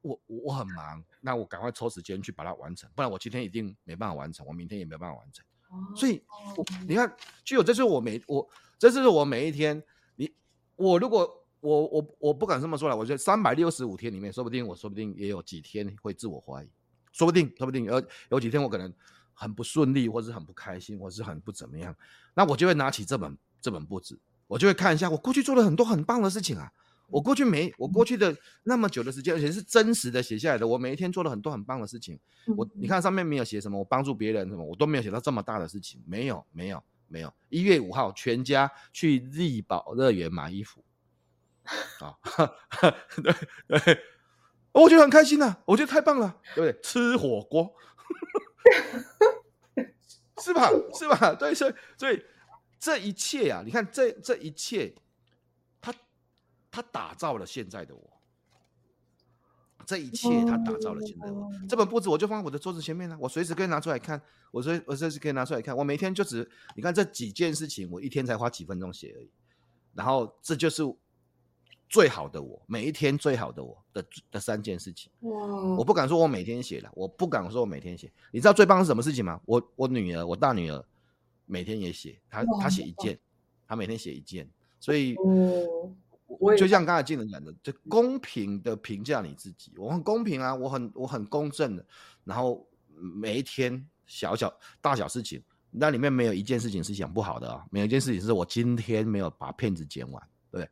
[0.00, 5.44] 我我很忙，那我赶快抽时间去把它完成，不然我今天一定没办法完成，我明天也没办法完成。
[5.94, 6.22] 所以，
[6.56, 7.14] 我你看，
[7.44, 9.82] 就有这是我每我这是我每一天，
[10.14, 10.32] 你
[10.76, 16.68] 我如果我我我不敢这么说了，我觉得三百六十五天里面，说不定我说不定也有几天会自我怀疑，
[17.12, 18.90] 说不定说不定有有几天我可能
[19.34, 21.94] 很不顺利，或是很不开心，或是很不怎么样，
[22.34, 26.72] 那我就会拿起这本这本簿子，我就会看一下我过去做了很多很棒的事情啊。
[27.10, 30.66] 我过去没，我过去的那么久的时间，而且是真实的写下来的。
[30.66, 32.18] 我每一天做了很多很棒的事情。
[32.56, 36.02] 我你看上面没有写什么，我帮助别人什么，我都没有写到这么大的事情。
[36.06, 37.32] 没有，没有，没有。
[37.48, 40.84] 一月五号，全家去力宝乐园买衣服
[42.00, 42.14] 啊，
[43.22, 43.34] 对
[43.68, 43.98] 对，
[44.72, 46.80] 我觉得很开心啊，我觉得太棒了，对不对？
[46.82, 47.72] 吃火锅，
[50.42, 50.70] 是吧？
[50.92, 51.34] 是吧？
[51.34, 52.22] 对，所以所以
[52.78, 54.94] 这一切啊，你看这这一切。
[56.70, 58.20] 他打造了现在的我，
[59.86, 61.44] 这一切他打造了现在的我。
[61.44, 61.52] Oh.
[61.68, 64.20] 这本簿子我就放在我的桌子前面了，我随时可以拿出来看。
[64.50, 65.74] 我随我随时可以拿出来看。
[65.74, 66.46] 我每天就只
[66.76, 69.30] 你看这几件事情，我一天才花几分钟写而已。
[69.94, 70.82] 然后这就是
[71.88, 75.10] 最好的我，每一天最好的我的的三件事情。
[75.20, 75.78] Wow.
[75.78, 78.12] 我不敢说我每天写了，我不敢说我每天写。
[78.30, 79.40] 你知道最棒是什么事情吗？
[79.46, 80.84] 我我女儿，我大女儿
[81.46, 83.18] 每天也写，她她写一件，
[83.66, 85.16] 她每天写一件，所以。
[86.30, 86.54] Oh.
[86.58, 91.82] 就像刚才静人讲的，就公平的评价你自己，我很公平啊，我很我很公正的，
[92.22, 94.52] 然后每一天小小
[94.82, 100.70] 大小事情，那里面没有一件事情是讲不好的啊，没有一件事情是我今天没有把片子剪完，对不对？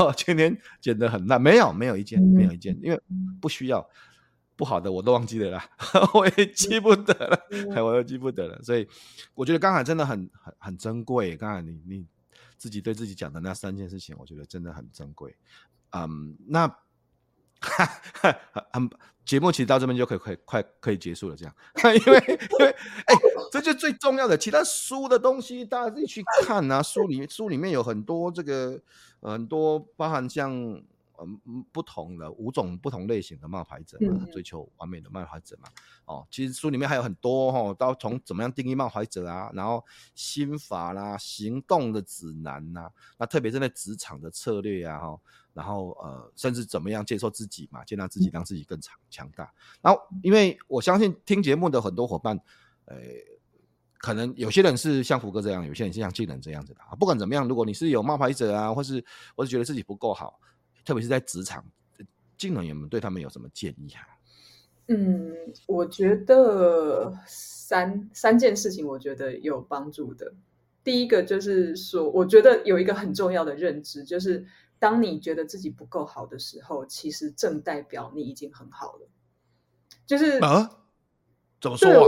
[0.06, 3.00] 我今天剪得很烂，没有没有一件没有一件，因为
[3.40, 3.88] 不需要
[4.56, 5.70] 不好的我都忘记了啦，
[6.12, 7.40] 我也记不得了，
[7.82, 8.86] 我都记不得了，所以
[9.34, 12.06] 我觉得刚才真的很很很珍贵，刚才你你。
[12.58, 15.34] 自己对自己讲的那三件事情，我觉得真的很珍贵。
[15.92, 16.68] 嗯，那
[17.60, 17.86] 哈
[18.20, 18.36] 哈
[18.74, 18.90] 很
[19.24, 21.54] 节目其实到这边就可以快快可以结束了，这样，
[21.94, 22.70] 因为因为
[23.06, 23.14] 哎，
[23.52, 26.82] 这就最重要的，其他书的东西大家自己去看啊。
[26.82, 28.80] 书里书里面有很多这个
[29.22, 30.82] 很多包含像。
[31.20, 35.68] 嗯，不同的五种不同类型的冒牌者嘛，追求完美的冒牌者嘛。
[36.04, 45.20] 哦，其实书里面还有很多哈，到从怎么样定义冒牌者啊，然后心法啦、行动的指南呐，那特别是在职场的策略啊，哈，
[45.52, 49.52] 然后呃，甚至怎么样接受自己嘛，接纳自己，让自己更强强大。
[49.82, 52.38] 然后，因为我相信听节目的很多伙伴，
[52.84, 52.96] 呃，
[53.98, 56.94] 可能有些人是像福哥这样，有些人是像技能这样子的啊。
[56.94, 59.04] 不管怎么样，如果你是有冒牌者啊，或是
[59.34, 60.38] 或是觉得自己不够好。
[60.88, 61.62] 特别是在职场，
[62.38, 64.00] 静人有没有对他们有什么建议啊？
[64.86, 65.36] 嗯，
[65.66, 70.32] 我觉得三三件事情，我觉得有帮助的。
[70.82, 74.46] 第一个就是说，我觉得有一个很重要的认知，就是
[74.78, 79.06] 当你觉得自己不够好的时候，其实正代表你已经很好了。
[80.06, 80.70] 就是啊，
[81.60, 82.00] 怎么说啊？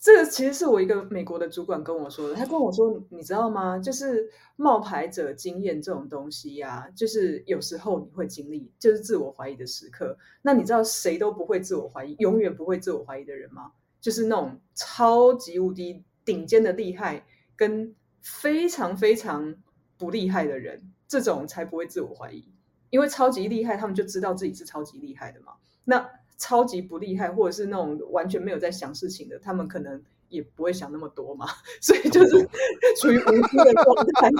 [0.00, 2.34] 这个其实是我一个美国的主管跟我说的。
[2.34, 3.78] 他跟我说：“你知道吗？
[3.78, 10.16] 就是冒牌者经验这种东西呀、就是有时候你会经历，就是自我怀疑的时刻。
[10.40, 13.72] 那你知道谁都不会自我怀疑，永远不会自我怀疑的人吗？
[14.00, 19.54] 就是那种超级无敌顶尖的厉害，跟非常非常
[19.98, 22.42] 不厉害的人，这种才不会自我怀疑。
[22.88, 25.52] 因为超级厉害，他们就知道自己是超级厉害的嘛。
[25.84, 26.08] 那。”
[26.40, 31.46] 超级不厉害，或者是那种完全没有在想事情的，他们可能也不会想那么多嘛，
[31.82, 32.30] 所以就是
[33.00, 34.30] 处于无知的状态。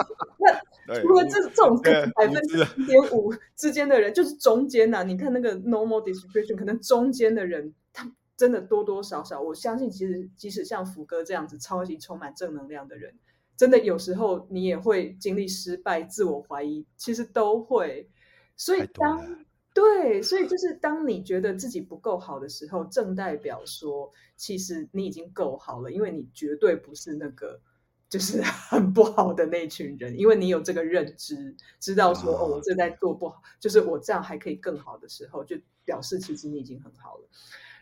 [0.89, 5.03] 那 除了这这种百分之零点五之间的人，就是中间呐、啊。
[5.03, 13.13] 你看那个 normal distribution，可能中间的人，他真的多多少少，我相信其实即使像福哥这样子超级充满正能量的人，
[13.57, 18.09] 真的有时候你也会经历失败、自我怀疑，其实都会。
[18.57, 27.61] 所以当对，所以就是当你觉得自己不够好的时候，正代表说，其实你已经够好了，因为你绝对不是那个
[28.09, 37.29] 就是 很不好的那群人，因为你有这个认知，知道说哦，我正在做不好，就是我这样还可以更好的时候，就表示其实你已经很好了。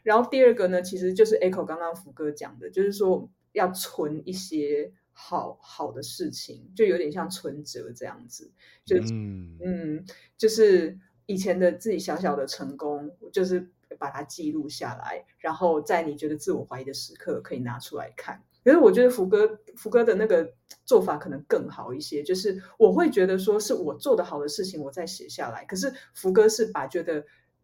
[0.02, 8.52] 然后第二个呢，其实就是 Echo 刚刚福哥讲的，就是说要存一些好好的事情，就有点像存折这样子，
[8.84, 10.04] 就嗯，嗯，
[10.36, 10.98] 就是。
[11.28, 13.68] 以前的自己小小的成功，就是
[13.98, 18.42] 把它记录下来，然后在你觉得自我怀疑的时刻可以拿出来看。
[18.64, 20.50] 可是我觉得福哥福哥的那个
[20.86, 25.64] 做法可能更好一些，就是我会觉得说是我做的好的事情，我再写下来。
[25.66, 27.22] 可是福哥是把觉得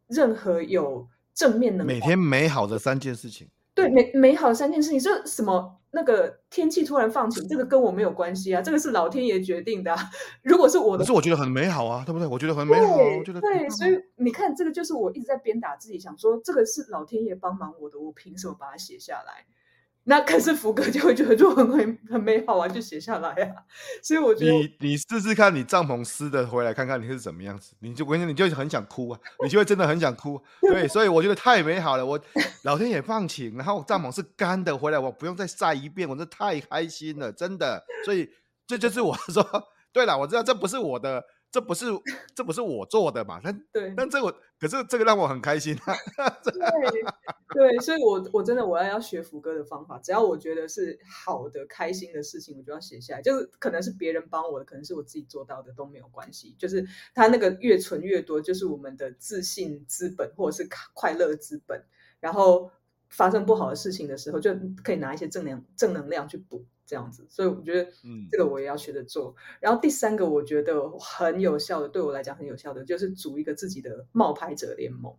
[0.08, 3.48] 任何有正面能，每天美好的三件事情。
[3.74, 10.10] 对，美美好的三件事情，就什么那个天气突然放晴，这个跟我没有关系啊，这个是老天爷决定的啊。
[10.42, 12.28] 如果是我的，可是我觉得很美好啊，对不对？
[12.28, 19.44] 我觉得很美好啊，我觉得对，所以你看，这个就是我一直在鞭打自己，想说这个是老天爷帮忙我的，我凭什么把它写下来？
[20.06, 23.64] 那可是福哥就会觉得就很很很美好啊，就写下来啊。
[24.02, 30.40] 所以我觉得你你试试看，你帐篷湿的回来看看你是怎么样子，你就我跟你就很想哭啊，你就会真的很想哭。
[30.60, 32.20] 对，所以我觉得太美好了，我
[32.64, 37.82] 老天也放晴，然后帐篷是干的回来，我不用再晒一遍，我这太开心了，真的。
[38.04, 38.28] 所以
[38.66, 39.42] 这就是我说，
[39.92, 41.24] 对了，我知道这不是我的。
[41.54, 41.86] 这不是
[42.34, 43.40] 这不是我做的嘛？
[43.40, 45.94] 但对，但这我可是这个让我很开心啊。
[46.42, 46.52] 对
[47.54, 53.22] 对，所以我我真的我要要学福哥的方法，只要我觉得是好的、开心的事情，我就要写下来。
[53.22, 56.56] 就是可能是别人帮我的，可能是我自己做到的都没有关系。
[56.58, 56.84] 就是
[57.14, 61.84] 他那个越存越多，就是我们的自信资本或者是快乐资本。
[62.18, 62.72] 然后
[63.08, 64.52] 发生不好的事情的时候，就
[64.82, 66.64] 可以拿一些正能正能量去补。
[66.94, 69.34] 这样子，所以我觉得，嗯，这个我也要学着做。
[69.36, 75.12] 嗯、然后第三个，我觉得很有效的，对我来讲很有效的，就是组一个自己的冒牌者联盟。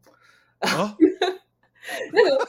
[0.59, 0.95] 啊、
[2.13, 2.47] 那个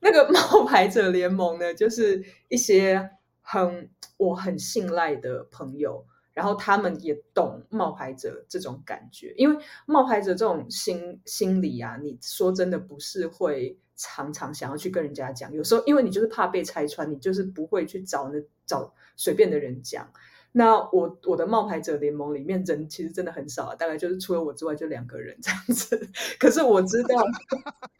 [0.00, 13.78] 那个冒牌者联盟呢，就是一些很我很信赖的朋友，然后他们也懂冒牌者这种感觉，因为冒牌者这种心心理啊，你说真的不是会。
[14.02, 20.10] 常常想要去跟人家讲，有时候因为你就是怕被拆穿，你就是不会去找那找随便的人讲。
[20.52, 26.08] 那我我的冒牌者联盟里面人其实真的很少啊，大概就是除了我之外就两个人这样子。
[26.40, 27.22] 可是我知道，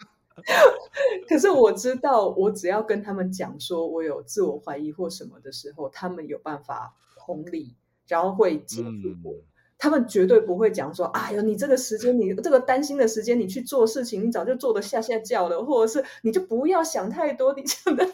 [1.28, 7.76] 可是我知道，我只要跟他们讲说我有自我怀疑或什么的时候，他们有办法同理，
[8.10, 8.90] 然后会接住
[9.24, 9.32] 我。
[9.32, 9.44] 嗯
[9.82, 18.06] 他们绝对不会讲说：“哎呦，你这个时间，你这个担心的时间，你去做事情，你早就做得下下叫了，或者是你就不要想太多。”你讲的。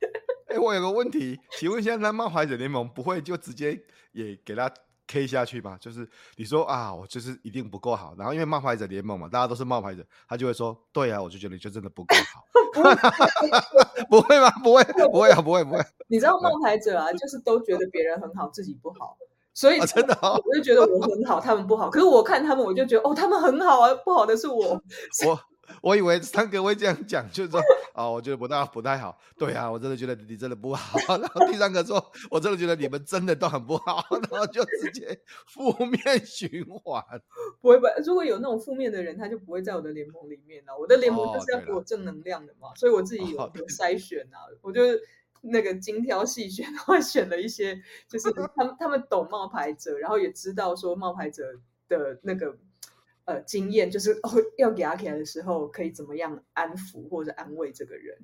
[0.48, 3.78] 哎，我有个问题，请问一下，那冒牌者联盟不会就直接
[4.12, 4.72] 也给他
[5.06, 5.76] K 下去吗？
[5.78, 12.46] 就是你说啊，我就是一定不够好，然后因为冒牌者联盟嘛，大家都是冒牌者，他就会说：“对啊，我就觉得你就真的不够好。”
[14.08, 14.50] 不会吗？
[14.62, 14.82] 不会，
[15.12, 15.84] 不会啊，不会，不会。
[16.08, 19.18] 你知道冒牌者啊，就是都觉得别人很好，自己不好。
[19.52, 21.90] 所以、啊、真的、哦，我就觉得我很好，他们不好。
[21.90, 24.80] 可是我看他们，我就觉得哦，他们很好啊，不好的是我。
[25.26, 25.40] 我
[25.82, 27.60] 我以为三哥会这样讲，就是说
[27.94, 29.16] 哦，我觉得不大不太好。
[29.38, 30.98] 对啊，我真的觉得你真的不好。
[31.18, 37.02] 然后第三个说，我真的觉得你们真的都很不好，然后就直接负面循环。
[37.62, 40.76] 不会不会，如果有那种负面的人，他就不会在我的联盟里面了。
[40.76, 44.82] 我的联盟就是要给我正能量的嘛，哦、所以我自己有有筛选啊，我就。
[45.40, 52.56] 那个精挑细选，然后选了一些，就是 他们他们懂冒牌者，然后也知道说冒牌者的那个
[53.24, 58.18] 呃经验，就是哦要给他起来的时候，可以怎么样安抚或者安慰这个人。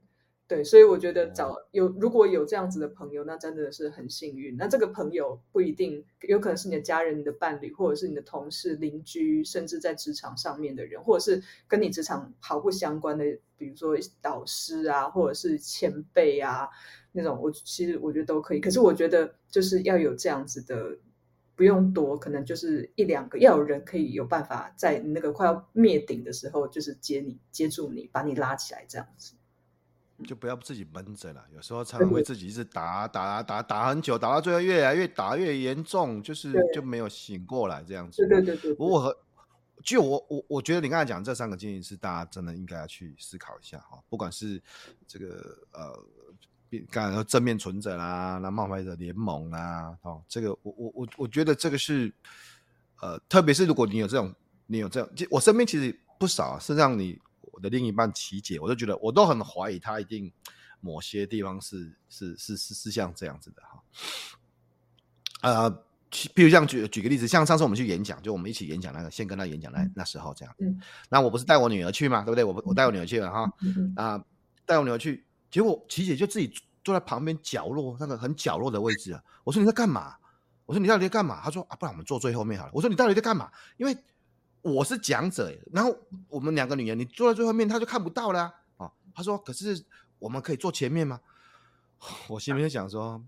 [0.48, 4.56] 对，所以我觉得找有如果有这样子的朋友，那真的是很幸运。
[4.56, 13.24] 那这个朋友不一定有可能是你的家人、你的伴侣，或者是你的同事、邻居，甚至在职场上面的人，或者是跟你职场毫不相关的，
[13.56, 16.68] 比如说导师啊，或者是前辈啊。
[17.10, 20.98] 那种我其实我觉得都可以，可是我觉得就是要有这样子的，
[21.56, 29.32] 不用多，可能就是一两个，要有人可以有办法在那个快要灭顶的时候，就是接你接住你，把你拉起来这样子，
[30.24, 31.44] 就不要自己闷着了。
[31.54, 38.26] 有时候常常会自己一直打打打打很久，打到最后越来越打越严重，就是就没有醒过来这样子。
[38.26, 39.16] 对对对对。
[39.84, 44.62] 就我我我觉得你刚才讲这三个建议是大家真的应该要去思考一下哈，不管是
[45.06, 46.04] 这个呃。
[46.90, 52.12] 刚才说正面存者啦，那冒牌者联盟啦，哦，这个我我我我觉得这个是，
[53.00, 54.34] 呃，特别是如果你有这种，
[54.66, 57.18] 你有这样，我身边其实不少，是让你
[57.56, 60.30] 我的另一半琪姐，我就觉得我都很怀疑她一定
[60.80, 63.82] 某些地方是是是是是像这样子的哈，
[65.40, 65.70] 呃，
[66.34, 70.78] 比如像举举个例子，像上次我们去演讲，就我们一起演讲那个，先跟他演讲那那时候这样，嗯，
[71.08, 72.44] 那我不是带我女儿去嘛，对不对？
[72.44, 73.50] 我我带我女儿去了哈，
[73.96, 74.22] 啊，
[74.66, 75.24] 带我女儿去。
[75.48, 76.52] 结果琪姐就自己
[76.84, 79.22] 坐在旁边角落，那个很角落的位置啊。
[79.44, 80.14] 我说你在干嘛？
[80.66, 81.40] 我说你到底在干嘛？
[81.42, 82.72] 他说啊，不然我们坐最后面好了。
[82.74, 83.50] 我说你到底在干嘛？
[83.78, 83.96] 因为
[84.66, 85.96] 我是讲者，然后
[86.28, 88.54] 我们两个女人，你坐在最后面，他就看不到了啊。
[88.78, 89.80] 哦，他说可是
[90.18, 91.20] 我们可以坐前面吗？
[92.28, 93.22] 我心里面就想说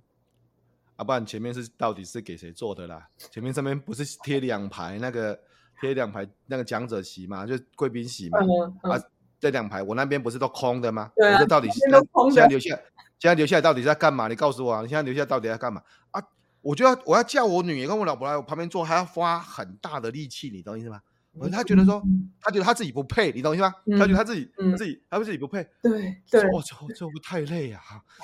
[0.97, 3.09] 啊，不然前面是到底是给谁坐的啦？
[3.31, 5.39] 前面上面不是贴两排那个
[5.81, 7.47] 贴两排那个讲者席嘛？
[7.47, 8.41] 就贵宾席嘛
[8.83, 9.01] 啊。
[9.39, 11.13] 这两排我那边不是都空的吗？
[11.15, 12.75] 对啊，这到底是现在留下，
[13.21, 14.27] 现在留下来到底在干嘛？
[14.27, 14.83] 你告诉我啊！
[14.83, 15.81] 你现在留下来到底在干嘛
[16.11, 16.21] 啊？
[16.63, 21.01] 我就要我要叫我女儿跟我老婆来我旁边坐，还要花很大的力气，你懂意思吗？
[21.43, 22.03] 嗯、他觉得说，
[22.41, 23.75] 他觉得他自己不配，你懂意思吗？
[23.87, 25.69] 嗯、他觉得他自己、他、自己他自己不配。
[25.83, 27.81] 对对，我操，这会不会太累啊？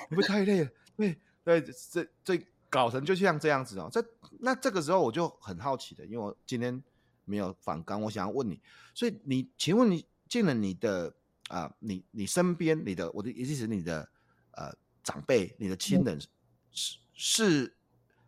[0.09, 0.71] 会不会太累了？
[0.97, 3.89] 对对，这这搞成就像这样子哦。
[3.93, 4.05] 这
[4.41, 6.83] 那这个时候我就很好奇的，因为我今天
[7.25, 8.61] 没有反纲，我想要问你，
[8.95, 10.07] 所以你请问你。
[10.27, 11.15] 进了你的
[11.49, 14.09] 啊、呃，你你身边，你的我的意思是你的
[14.53, 14.73] 呃
[15.05, 16.19] 长辈、你的亲人
[16.73, 17.77] 是、嗯、是，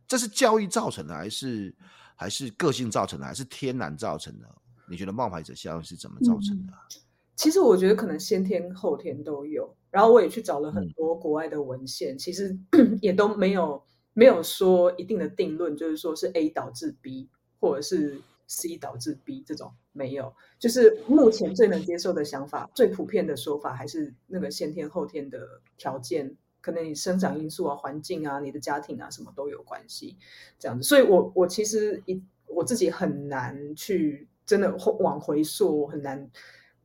[0.06, 1.74] 这是教育造成的，还是
[2.14, 4.56] 还是个性造成的，还是天然造成的？
[4.88, 6.72] 你觉得冒牌者效应是怎么造成的？
[6.72, 7.00] 嗯
[7.36, 12.58] 其实我觉得可能先天后天都有，然后我也去找了很多国外的文献，嗯、其实
[13.02, 13.82] 也都没有
[14.14, 17.28] 没有说一定的定论，就是说是 A 导致 B
[17.60, 30.16] 或者是 C 导致 B 这种没有，就是目前最能接受的想法，最普遍的说法还是那个先天后天的条件，可能你生长因素啊、环境啊、你的家庭啊什么都有关系，
[30.58, 30.88] 这样子。
[30.88, 36.30] 所以我我其实一我自己很难去真的往回溯，我很难。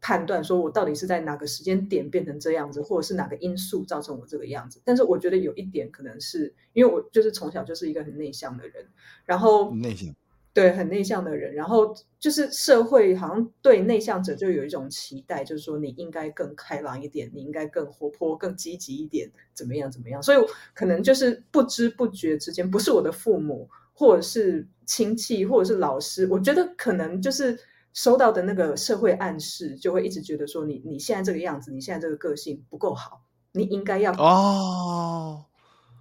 [0.04, 4.82] 判断说我到底是在哪个时间点变成这样子，或者是哪个因素造成我这个样子。
[4.84, 8.84] 但是我觉得有一点可能是因为我就是从小就是一个很内向的人，
[9.26, 10.12] 然后内向，
[10.56, 20.24] 对，很内向的人，然后就是社会好像对内向者就有一种期待，就是说你应该更开朗一点，你应该更活泼、更积极一点，怎么样怎么样。
[20.24, 20.38] 所以
[20.74, 27.60] 可能就是不知不觉之间，不是我的父母，或者是亲戚，或者是老师，我觉得可能就是。
[27.94, 33.22] 收到的那个社会暗示，就会一直觉得说你你现在这个样子，你现在这个个性不够好，
[33.52, 35.44] 你应该要哦。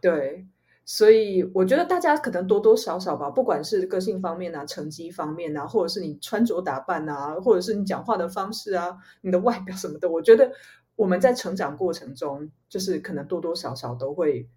[0.01, 0.47] 对，
[0.85, 10.49] 所以我觉得大家可能多多少少吧，不管是个性方面啊、成绩方面啊，或者是你穿着打扮啊，或者是你讲话的方式啊、你的外表什么的，我觉得
[10.95, 14.49] 我们在成长过程中，就是可能多多少少都会。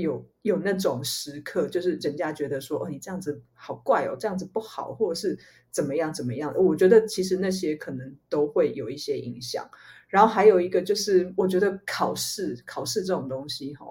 [0.00, 5.38] 有有那种时刻，就是人家觉得说，哦，你这样子好怪哦，这样子不好，或者是
[5.70, 6.54] 怎么样怎么样。
[6.56, 9.68] 我觉得其实那些可能都会有一些影响。
[10.08, 13.86] 然后还有一个就是，我觉得考试考试这种东西，哈，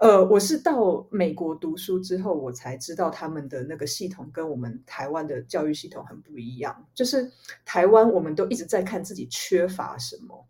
[0.00, 6.88] 呃，我是到美国读书之后，我才知道他们的那个系统跟我们台湾的教育系统很不一样。
[6.94, 7.30] 就是
[7.66, 10.46] 台湾我们都一直在看自己缺乏什么，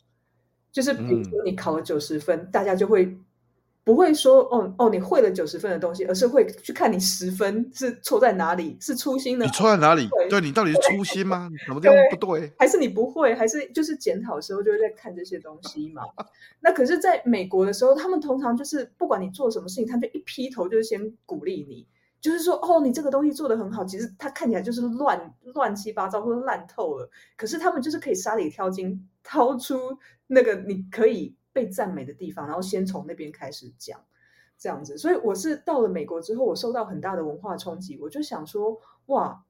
[0.71, 3.19] 就是比如说你考了九十分，嗯，大家就会。
[3.85, 9.45] 不会说哦哦，你会了九十分的东西，而是会去看你十分是错在哪里，是粗心的。
[9.45, 10.09] 你错在哪里？
[10.09, 11.51] 对，对你到底是粗心吗？
[11.67, 12.53] 什么地方不对？
[12.59, 13.35] 还是你不会？
[13.35, 16.03] 还是就是检讨的时候就会在看这些东西嘛？
[16.61, 21.85] 那可是在美国的时候，他们通常就是不管你做什么事情，他就一劈头就是先鼓励你，
[22.21, 23.85] 就是说哦，你这个东西做的很好。
[23.85, 31.35] 其实他看起来就是乱乱七八糟或者烂透了，可是他们就是可以沙里挑金，掏出那个你可以。
[31.53, 34.01] 被赞美的地方，然后先从那边开始讲，
[34.59, 34.97] 这样子。
[34.97, 37.99] 所以我是到了美国之后，我受到很大的文化冲击。
[38.01, 39.45] 我就想说，哇，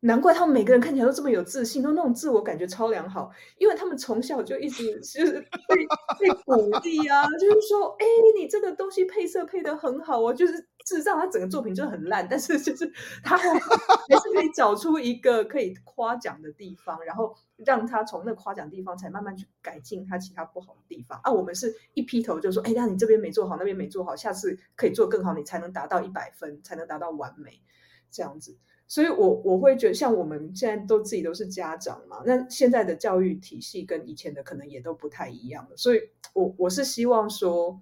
[0.00, 5.32] 难怪他们每个人看起来都这么有自信，都那种自我感觉超良好，因为他们从小就一直就是
[5.68, 5.86] 被
[6.20, 8.06] 被鼓励啊，就是说，哎，
[8.38, 10.68] 你这个东西配色配的很好啊，就是。
[10.84, 12.86] 事实上，他整个作品就很烂，但是就是
[13.22, 21.32] 他还 是可以找出一个可以夸奖的地方，然后让他从那夸奖地方才慢慢去改进他其他不好的地方啊。
[21.32, 27.62] 我们是一劈头就说，哎，那你这边没做好，那边没做好，下次可以做更好，你才能达到一百分，才能达到完美
[28.10, 28.58] 这样子。
[28.86, 35.76] 所以我，我我会觉得，像我们现在都自己都是家长嘛，那现在的教育体系跟以前的可能也都不太一样了。
[35.78, 37.80] 所以我我是希望说。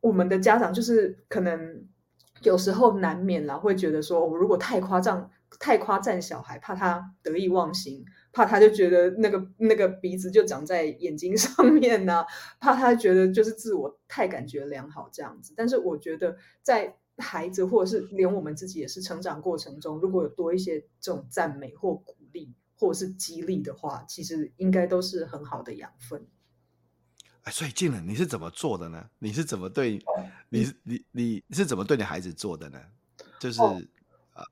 [0.00, 1.86] 我们的家长就是可能
[2.42, 12.24] 有时候难免啦，会觉得说，我如果太夸张、太夸赞小孩，怕他得意忘形，怕他就觉得那个那个鼻子就长在眼睛 上面呢，
[12.58, 15.52] 怕他觉得就是自我太感觉良好这样子。
[15.56, 26.26] 但是我觉得，在孩子或者是连我们自己也是成长过程中，如果有多一些这种赞美或鼓励或者是激励的话，其实应该都是很好的养分。
[27.44, 29.08] 哎，所以静冷，你是怎么做的呢？
[29.18, 32.78] 你是怎么对，哦、你你你是怎么对你孩子做的呢？
[33.38, 33.80] 就是、哦、
[34.34, 34.44] 啊，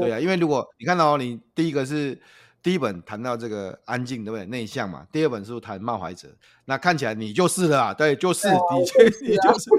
[0.00, 2.20] 对啊，因为如果你看到、哦、你第一个是
[2.62, 4.46] 第一本谈到这个安静，对不对？
[4.46, 5.06] 内向嘛。
[5.10, 6.32] 第二本书谈冒牌者，
[6.64, 9.70] 那看起来你就是了啊，对，就是、哦、你，就你就是。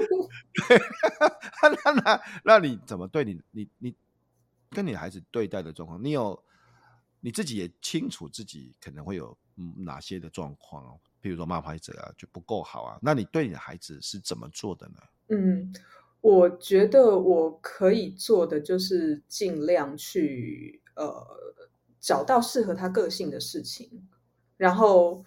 [1.84, 3.94] 那那那你怎么对你你你
[4.70, 6.02] 跟你孩子对待的状况？
[6.02, 6.38] 你有
[7.20, 11.00] 你自己也清楚自己可能会有嗯哪些的状况哦？
[11.20, 12.98] 比如说冒牌者啊，就不够好啊。
[13.02, 14.94] 那你对你的孩子是怎么做的呢？
[15.28, 15.72] 嗯，
[16.20, 21.26] 我觉得我可以做的就是尽量去呃
[22.00, 24.08] 找到适合他个性的事情，
[24.56, 25.24] 然后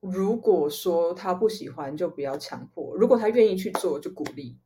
[0.00, 4.58] 如果说他不喜欢，就不要强迫；如果他愿意去做，就鼓励。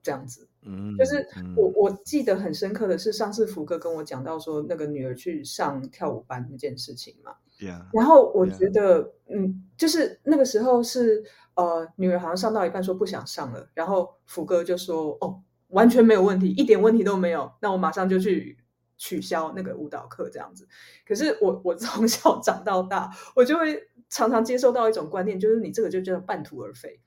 [0.00, 1.16] 这样子，嗯，就是
[1.56, 7.34] 我、嗯、我记得很深刻的是，上次福哥跟我讲到说，那个女儿去上跳舞班那件事情嘛。
[7.58, 9.10] Yeah, 然后我觉得，yeah.
[9.34, 18.56] 嗯，就是那个时候是呃，女儿好像上到一半说不想上了，然后福哥就说：“哦，完全没有问题，一点问题都没有。”那我马上就去
[18.96, 20.68] 取消那个舞蹈课这样子。
[21.04, 27.00] 可是我我从小长到大，我就会常常接受到一种观念，就是你这个就叫半途而废。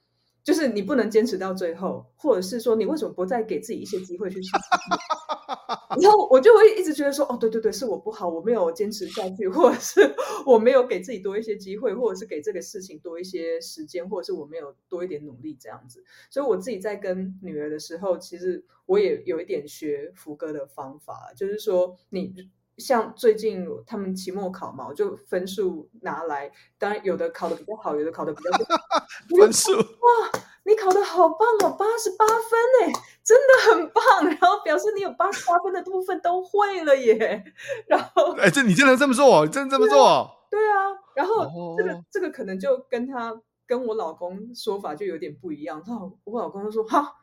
[0.44, 4.58] 就是你不能坚持到最后，或者是说你为什么不再给自己一些机会去试试？
[6.00, 10.16] 然后我就会一直觉得说，哦，对对对，是我不好，我没有坚持下去，或者是
[10.46, 16.04] 我没有给自己多一些机会，或者是给这个事情多一些时间，或者是我没有多一点努力这样子。
[16.30, 22.34] 所以我自己在跟女儿的时候，其实我也有一点学福哥的方法，就是说你。
[22.82, 29.06] 像最近他们期末考嘛，我就分数拿来，当然有的考得比较好，有的考得比较差。
[29.40, 32.36] 分数哇，你考得好棒哦，八十八分
[32.82, 34.04] 哎，真的很棒。
[34.28, 37.44] 然后表示你有八十八分的部分都会了耶。
[37.88, 39.48] 然后哎，这你真的这么做？
[39.48, 40.30] 真的这么做？
[40.50, 40.92] 对啊。
[41.14, 41.46] 然后
[41.78, 45.82] 这个、哦、这个可能就跟他跟我老公说法就有点不一样。
[45.86, 47.18] 他我老公就说哈。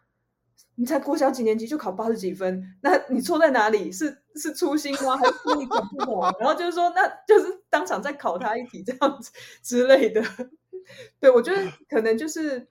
[0.76, 3.90] 你才国小几年级就考八十几分，那你错在哪里？
[3.90, 5.16] 是是粗心吗？
[5.16, 6.22] 还是你搞不懂？
[6.38, 9.30] 然后就是说，那就是当场再考他一题这样子
[9.62, 10.22] 之类的。
[11.20, 12.68] 对，我觉得可能就是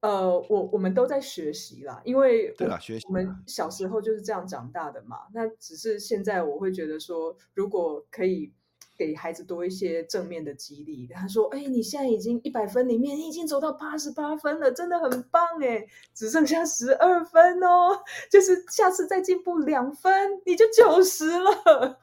[0.00, 3.06] 呃，我我们都在学习啦，因为对啦，学习。
[3.06, 5.18] 我们小时候就是这样长大的嘛。
[5.32, 8.52] 那只是现在我会觉得说，如果可以。
[8.96, 11.06] 给孩子多一些正面的激励。
[11.14, 15.86] 他说：“哎，你现在已经一百分里面，你已经走到八十八分了，真的很棒哎！
[16.14, 22.00] 只剩下十二分哦，就是下次再进步两分，你就九十了。”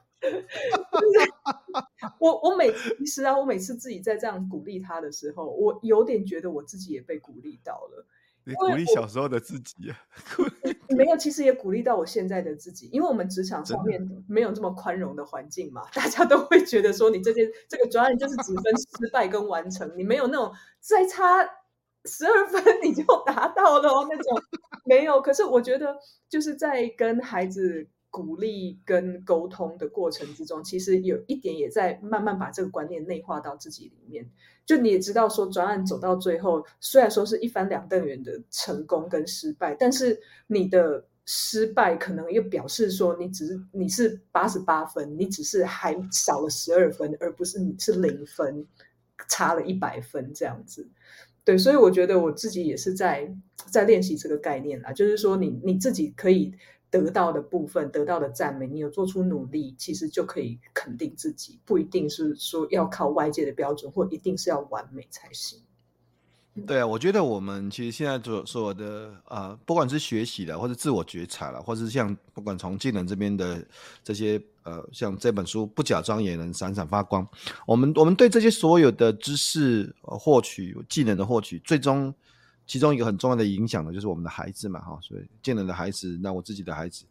[2.18, 8.06] 我我每次其实啊，我每次自己在这样鼓励他的时候，我有点觉得我自己也被鼓励到了。
[8.46, 9.98] 你鼓励小时候的自己啊？
[10.88, 21.42] 没有，其实也鼓励到我现在的自己，因为我们职场上面没有这么宽容的环境嘛，大家都会觉得说你这件这个专案就是只分失败跟完成，你没有那种再差
[22.04, 24.42] 十二分你就达到了那种，
[24.84, 25.20] 没有。
[25.20, 25.96] 可是我觉得
[26.28, 27.88] 就是在跟孩子。
[28.14, 34.24] 鼓励跟沟通的过程之中，其实有一点也在慢慢把这个观念内化到自己里面。
[34.64, 48.64] 就你也知道，说专案走到最后，虽然说是一翻两瞪眼的成功跟失败，但是你的失败可能又表示说，你只是你是八十八分，你只是还少了十二分，而不是你是零分，
[49.28, 50.88] 差了一百分这样子。
[51.44, 53.28] 对，所以我觉得我自己也是在
[53.72, 56.54] 在练习这个概念啦，就是说你你自己可以。
[56.94, 65.58] 得到的部分，得到的赞美，你有做出努力，其实就可以肯定自己，不一定是说要靠外界的标准，或一定是要完美才行。
[66.68, 73.60] 对啊，我觉得我们其实现在所所有的啊、呃，不管是学习的，或者自我觉察了，或者是像不管从技能这边的
[74.04, 77.26] 这些呃，像这本书不假装也能闪闪发光，
[77.66, 82.14] 我们我们对这些所有的知识获取、技能的获取，最终。
[82.66, 87.04] 其中一个很重要的影响呢，就是我们的孩子嘛，哈，所以见人的孩子，那我自己的孩子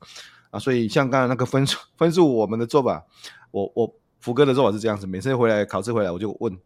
[0.50, 3.06] 啊，所以像刚才那个分数，分数我们的做法，
[3.52, 6.58] 我我福哥的做法是这样子，每次回来考试回来，我就问，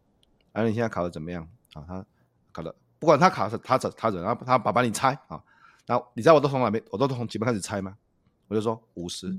[0.52, 1.46] 啊，你现在考的怎么样？
[1.74, 2.06] 啊，他
[2.52, 5.42] 考的，不管他考的他怎他怎，然后他爸爸你猜啊，
[5.86, 7.96] 然后你知道我都从哪边，我都从几分开始猜吗？
[8.48, 9.38] 我就说五十，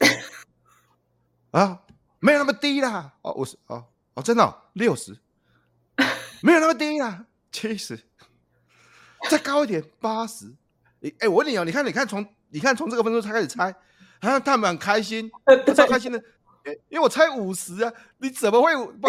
[1.52, 1.80] 啊，
[2.20, 5.18] 没有那么低啦，哦，五十，哦哦，真的六十，
[6.42, 7.98] 没有那么低啦，七十。
[9.30, 10.46] 再高一点，八十。
[11.02, 13.74] 哎、欸，我问你哦，你看，你看，从你看从这个分数才开始猜，
[14.20, 15.30] 啊，他们很开心，
[15.76, 16.22] 超开心的。
[16.88, 19.08] 因为我猜五十啊，你怎么会不？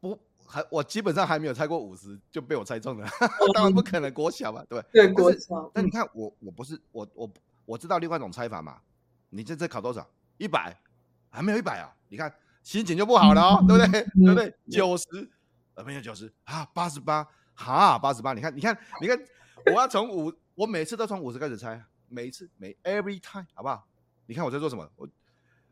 [0.00, 3.08] 不，还我基本上还没有猜过五十就被我猜中了，
[3.54, 5.06] 当然不可能，国小嘛，对不 对？
[5.06, 5.70] 对，国小。
[5.72, 7.30] 但你看我，我不是我我
[7.64, 8.78] 我知道另外一种猜法嘛？
[9.30, 10.04] 你这这考多少？
[10.36, 10.76] 一百？
[11.30, 11.94] 还没有一百啊？
[12.08, 12.32] 你看
[12.64, 14.02] 心情就不好了哦，对不对？
[14.02, 14.52] 对不对？
[14.68, 15.30] 九十？
[15.74, 17.24] 呃，没有九十啊，八十八。
[17.58, 19.18] 哈，八十八，你看，你看，你看，
[19.66, 23.84] 我要从五，我每次都从五十开始猜，每一次，每 every time，好不好？
[24.26, 24.88] 你看我在做什么？
[24.94, 25.08] 我，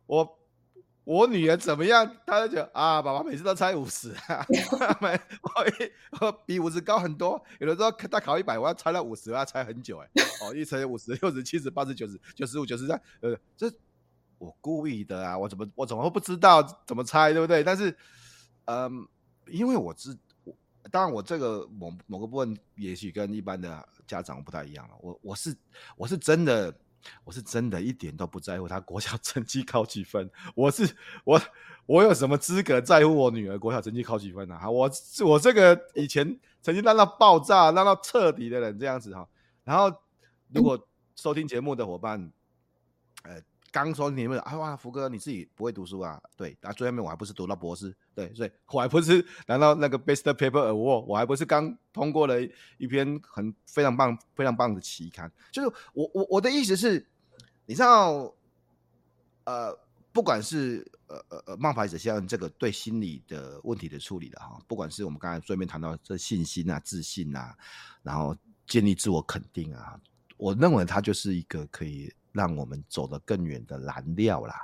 [0.07, 0.39] 我，
[1.05, 2.16] 我女儿怎么样？
[2.26, 4.45] 她就讲啊，爸爸每次都猜五十啊，
[5.01, 5.18] 没，
[6.20, 7.41] 我比五十高很多。
[7.61, 10.09] 有的时候他考一百，我要猜到五十，我要猜很久哎。
[10.43, 13.72] 哦，一猜五十、六十、七十、八十、九十、九十五、九十三，呃，这
[14.39, 17.62] 我故意的啊，我怎么我怎么会不知道怎么猜，对不对？
[17.62, 17.97] 但是，
[18.64, 19.07] 嗯，
[19.47, 20.18] 因为我知。
[20.91, 24.95] 当然，我这个某某个部分也许跟一般的家长不太一样了。
[25.01, 25.57] 我我是
[25.97, 26.74] 我是真的，
[27.24, 30.30] 我是真的一点都不在乎他国小成绩考几分。
[30.55, 31.41] 我是我
[31.87, 34.59] 我有什么资格在乎我女儿国小成绩考几分呢？
[34.59, 34.91] 哈，我
[35.24, 39.28] 我这个以前曾经烂到爆炸、烂到彻底的人这样子哈。
[39.64, 39.93] 然后，
[40.53, 42.30] 如果收听节目的伙伴，
[43.22, 43.41] 呃。
[43.76, 46.18] 刚说你们啊哇，福哥你自己不会读书啊？
[46.34, 47.94] 对，那最后面我还不是读到博士？
[48.14, 52.40] 对，所以 我还不是拿到那个 Best Paper Award，我还不是刚通过了
[52.78, 55.30] 一篇很非常棒、非常棒的期刊。
[55.52, 57.06] 就是我我我的意思是，
[57.66, 58.34] 你知道，
[59.44, 59.78] 呃，
[60.10, 67.54] 不管是呃呃呃冒牌者像这个对心理的问题的处理的哈，不管是我们刚才最后面谈到这信心啊、自信啊，
[68.02, 68.34] 然后
[68.66, 70.00] 建立自我肯定啊，
[70.38, 74.55] 我认为它就是一个可以让我们走得更远的燃料啦。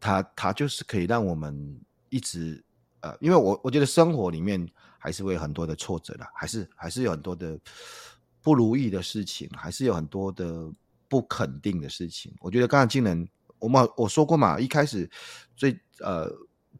[0.00, 2.64] 它它就是可以让我们一直
[3.00, 4.66] 呃，因为我我觉得生活里面
[4.98, 7.58] 还是会有很多的挫折的，还是还是有很多的
[8.42, 10.72] 不如意的事情，还是有很多的
[11.06, 12.34] 不肯定的事情。
[12.40, 13.28] 我觉得刚才静能。
[13.58, 15.06] 我们我说过嘛，一开始
[15.54, 16.26] 最呃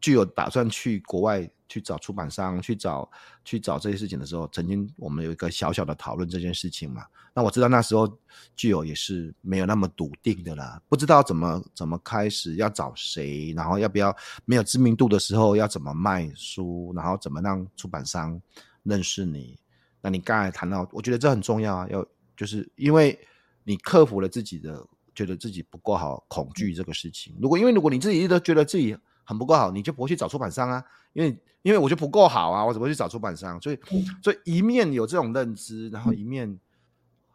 [0.01, 3.09] 具有打算去国外去找出版商，去找
[3.45, 7.05] 去找这些事情的时候，曾经我们有一个小小的讨论这件事情嘛。
[7.33, 8.11] 那我知道那时候
[8.55, 18.41] 具有也是没有那么笃定的啦，不知道怎么怎么开始要找谁，然后要不要没有知名度的时候要怎么卖书，然后怎么让出版商
[18.83, 19.57] 认识你。
[20.01, 23.17] 那你刚才谈到，我觉得这很重要啊，要就是因为
[23.63, 24.85] 你克服了自己的。
[25.13, 27.35] 觉得自己不够好，恐惧这个事情。
[27.41, 30.83] 如果因为如果你自己都觉得自己很不够好，你就不会去找出版商啊。
[31.13, 33.61] 因为因为我就不够好啊，我怎么会去找出版商？
[33.61, 33.79] 所以
[34.23, 36.47] 所以一面有这种认知，然后一面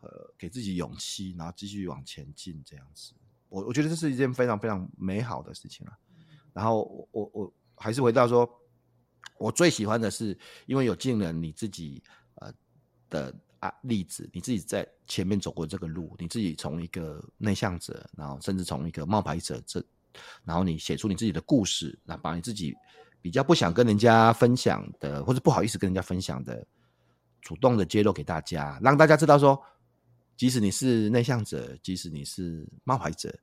[0.00, 0.08] 呃
[0.38, 3.12] 给自己勇气，然后继续往前进这样子。
[3.48, 5.92] 我我觉得这是一件非常非常美好的事情啊。
[6.52, 8.48] 然后我我我还是回到说，
[9.38, 12.02] 我最喜欢的是因为有劲人你自己
[12.36, 12.52] 呃
[13.08, 13.34] 的。
[13.58, 19.82] 啊，例子，你自己在前面走过这个路，你自己从一个内向者，然后甚至从一个冒牌者这，
[20.44, 22.74] 然后你写出你自己的故事，那把你自己
[23.20, 26.66] 比较不想跟人家分享的，或者不好意思跟人家分享的，
[27.40, 29.60] 主动的揭露给大家，让大家知道说，
[30.36, 33.36] 即使你是内向者，即使你是冒牌者，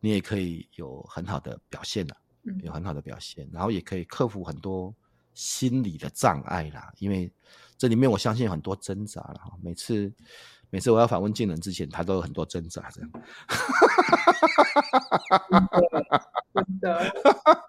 [0.00, 2.16] 你也可以有很好的表现了，
[2.62, 4.94] 有很好的表现，然后也可以克服很多
[5.34, 7.32] 心理的障碍啦，因为。
[7.78, 10.10] 这里面我相信有很多挣扎了哈，每次
[10.70, 13.10] 每次我要访问静人之前，他都有很多挣扎这样。
[16.54, 17.14] 真的，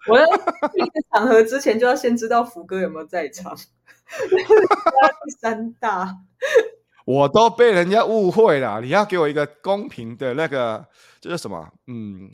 [0.08, 3.56] 我要一个场合之前就要先知道福哥有没有在场。
[3.56, 6.16] 第三大，
[7.04, 10.86] 我都被人家误会了，你要给我一个公平的那个，
[11.20, 11.68] 就是什么？
[11.86, 12.30] 嗯。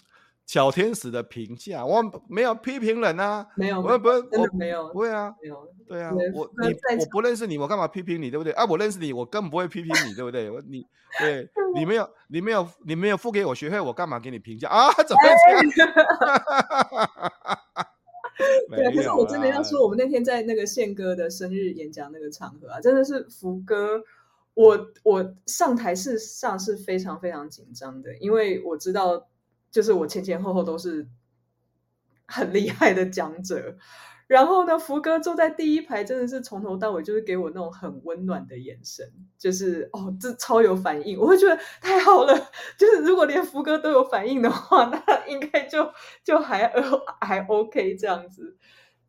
[0.47, 6.69] 小天使的评价，我没有批评人啊，没有，我不，真的没有，不会啊，没有，对啊，我你
[7.01, 8.53] 我不认识你，我干嘛批评你，对不对？
[8.53, 10.51] 啊，我认识你，我根本不会批评你，对不对？
[10.51, 10.87] 我你
[11.19, 14.93] 对， 你没有，你没有，你没有付给我学费，我干嘛给你评价啊？
[15.03, 15.29] 怎么会
[15.75, 15.95] 这样？
[18.69, 24.03] 对，可是我真的要说，我们那天在那个宪哥的生日演讲那个场合啊，真的是福哥，
[24.53, 29.27] 我我上台事实上是非常非常紧张的，因为我知道。
[29.75, 31.09] 就是我前前后后都是
[32.29, 33.77] 很厉害的讲者，
[34.29, 39.05] 然后呢，福哥坐在第一排，真的是从头到尾就是给我那种很温暖的眼神，
[39.37, 42.51] 就是哦，这超有反应，我会觉得太好了。
[42.79, 46.73] 就是如果连福哥都有反应的话，那应该就就还
[47.21, 48.57] 还 OK 这样子。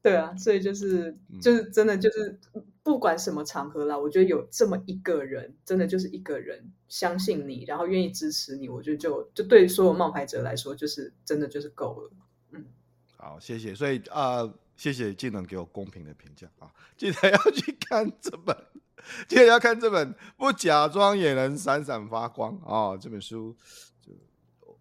[0.06, 2.39] 对啊，所以就是就是真的就是
[2.84, 12.12] 不管什么场合啦，我觉得有这么一个人，真的就是一个人相信你，然后愿意支持你，我觉得就就对所有冒牌者来说，就是真的就是够了。
[12.51, 12.64] 嗯，
[13.18, 13.74] 好，谢谢。
[13.74, 18.56] 所以啊、呃，谢谢技能给我公平的评价啊，记得要去看这本，
[19.28, 22.99] 记得要看这本，不假装也能闪闪发光啊、哦！
[23.01, 23.56] 这本书，
[23.99, 24.14] 就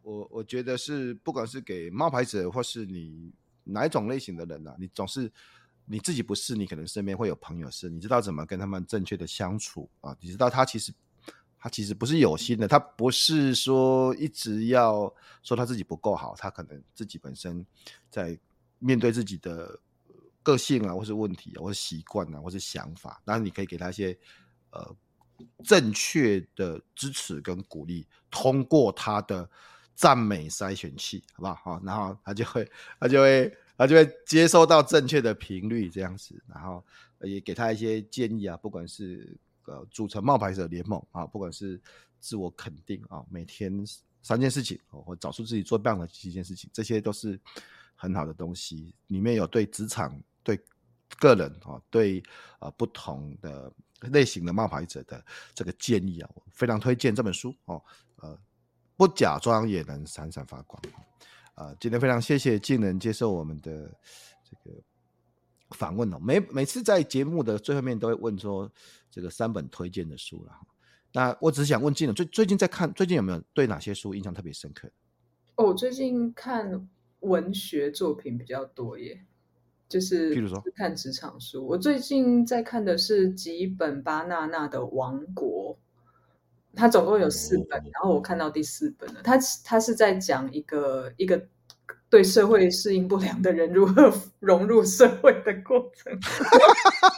[0.03, 3.33] 我我觉得是不管是给冒牌者或是你。
[3.65, 4.77] 哪一种类型的人呢、啊？
[4.79, 5.33] 你总是
[5.87, 10.17] 你自己不是，你可能身边会有朋友是，你知道怎么跟他们正确的相处啊？
[10.21, 10.93] 你知道他其实
[11.59, 15.13] 他其实不是有心的，他不是说一直要
[15.43, 17.65] 说他自己不够好，他可能自己本身
[18.11, 18.39] 在
[18.79, 19.79] 面对自己的
[20.43, 24.17] 个性啊，或是问题啊，或是习惯啊，或是想法，然你可以给他一些
[24.71, 24.97] 呃
[25.65, 29.49] 正确的支持跟鼓励，通过他的。
[29.95, 31.55] 赞美筛选器，好不好？
[31.55, 32.69] 好，然后他就会，
[32.99, 36.85] 他就会，他就会接收到正确的频率，这样子，然后
[37.21, 39.37] 也给他一些建议啊，不管是
[39.67, 41.81] 呃组成冒牌者联盟啊，不管是
[42.19, 43.85] 自我肯定啊，每天
[44.21, 47.39] 三件事情，或找出自己做棒的几件事情，这些都是
[47.95, 48.93] 很好的东西。
[49.07, 50.61] 里面有对职场、对
[51.19, 52.21] 个人啊、对
[52.59, 53.73] 啊不同的
[54.11, 55.25] 类型的冒牌者的
[55.55, 57.81] 这个建议啊，我非常推荐这本书哦，
[58.17, 58.37] 呃。
[58.97, 60.81] 不假装也能闪闪发光，
[61.55, 61.77] 啊、呃！
[61.81, 63.91] 今天非常谢谢静能接受我们的
[64.45, 64.77] 这个
[65.71, 66.19] 访问哦。
[66.21, 68.71] 每每次在节目的最后面都会问说
[69.11, 70.53] 这个三本推荐的书了。
[71.13, 74.89] 那我只是想问静能，最最近在看，最近有没有对哪些书印象特别深刻？
[75.57, 76.89] 哦，最近看
[77.21, 79.25] 文学作品比较多耶，
[79.89, 81.67] 就是譬如说看职场书。
[81.67, 85.77] 我最近在看的是吉本巴娜娜的《王国》。
[86.77, 89.21] 他总共有四本，然后我看到第四本了。
[89.23, 91.41] 他他是在讲一个一个
[92.11, 96.13] 对社会适应不良的人如何 融入社会的过程。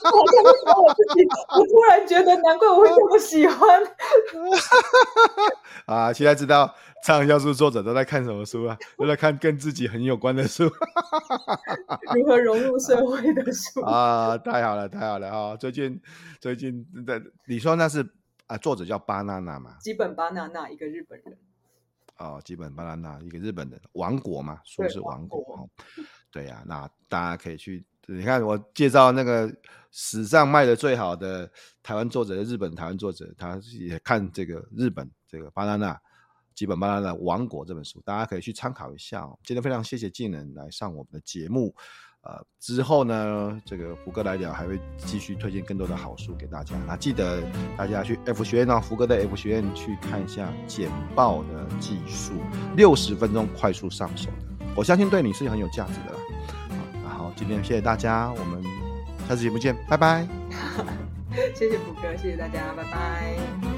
[0.05, 1.27] 我我自己，
[1.59, 3.83] 我突然觉得，难怪我会这么喜欢。
[5.87, 8.77] 啊，现在知道畅销书作者都在看什么书啊？
[8.97, 10.65] 都在看跟自己很有关的书。
[12.15, 14.39] 如何融入社会的书啊？
[14.39, 15.57] 太好了，太好了啊！
[15.57, 16.01] 最近
[16.41, 18.05] 最近的，你说那是
[18.47, 18.57] 啊？
[18.59, 19.77] 作者叫巴娜娜嘛？
[19.81, 21.37] 基本巴娜娜，一个日本人。
[22.19, 25.69] 哦，基本巴娜娜，一个日本人王国嘛，说是王国，
[26.31, 29.55] 对呀、啊，那大家可以去，你看我介绍那个
[29.91, 31.51] 史上卖的最好的
[31.83, 36.01] 台湾作者，日本台湾作者，他也看这个日本这个巴娜娜，
[36.55, 39.29] 基本巴娜娜王国这本书，大家可以去参考一下。
[39.45, 41.75] 今天非常谢谢静能来上我们的节目。
[42.27, 46.75] 呃，之后呢，这个福哥来聊还会继续推荐更多的好书给大家。
[46.85, 47.41] 那记得
[47.77, 52.33] 大家去 F 学院啊，福哥的 F 学院去看一下简报的技术，
[52.75, 54.29] 六十分钟快速上手，
[54.75, 56.19] 我相信对你是很有价值的啦。
[57.09, 58.61] 好，好，今天谢谢大家，我们
[59.29, 60.27] 下次节目见，拜拜。
[61.55, 63.76] 谢谢福哥，谢谢大家，拜拜。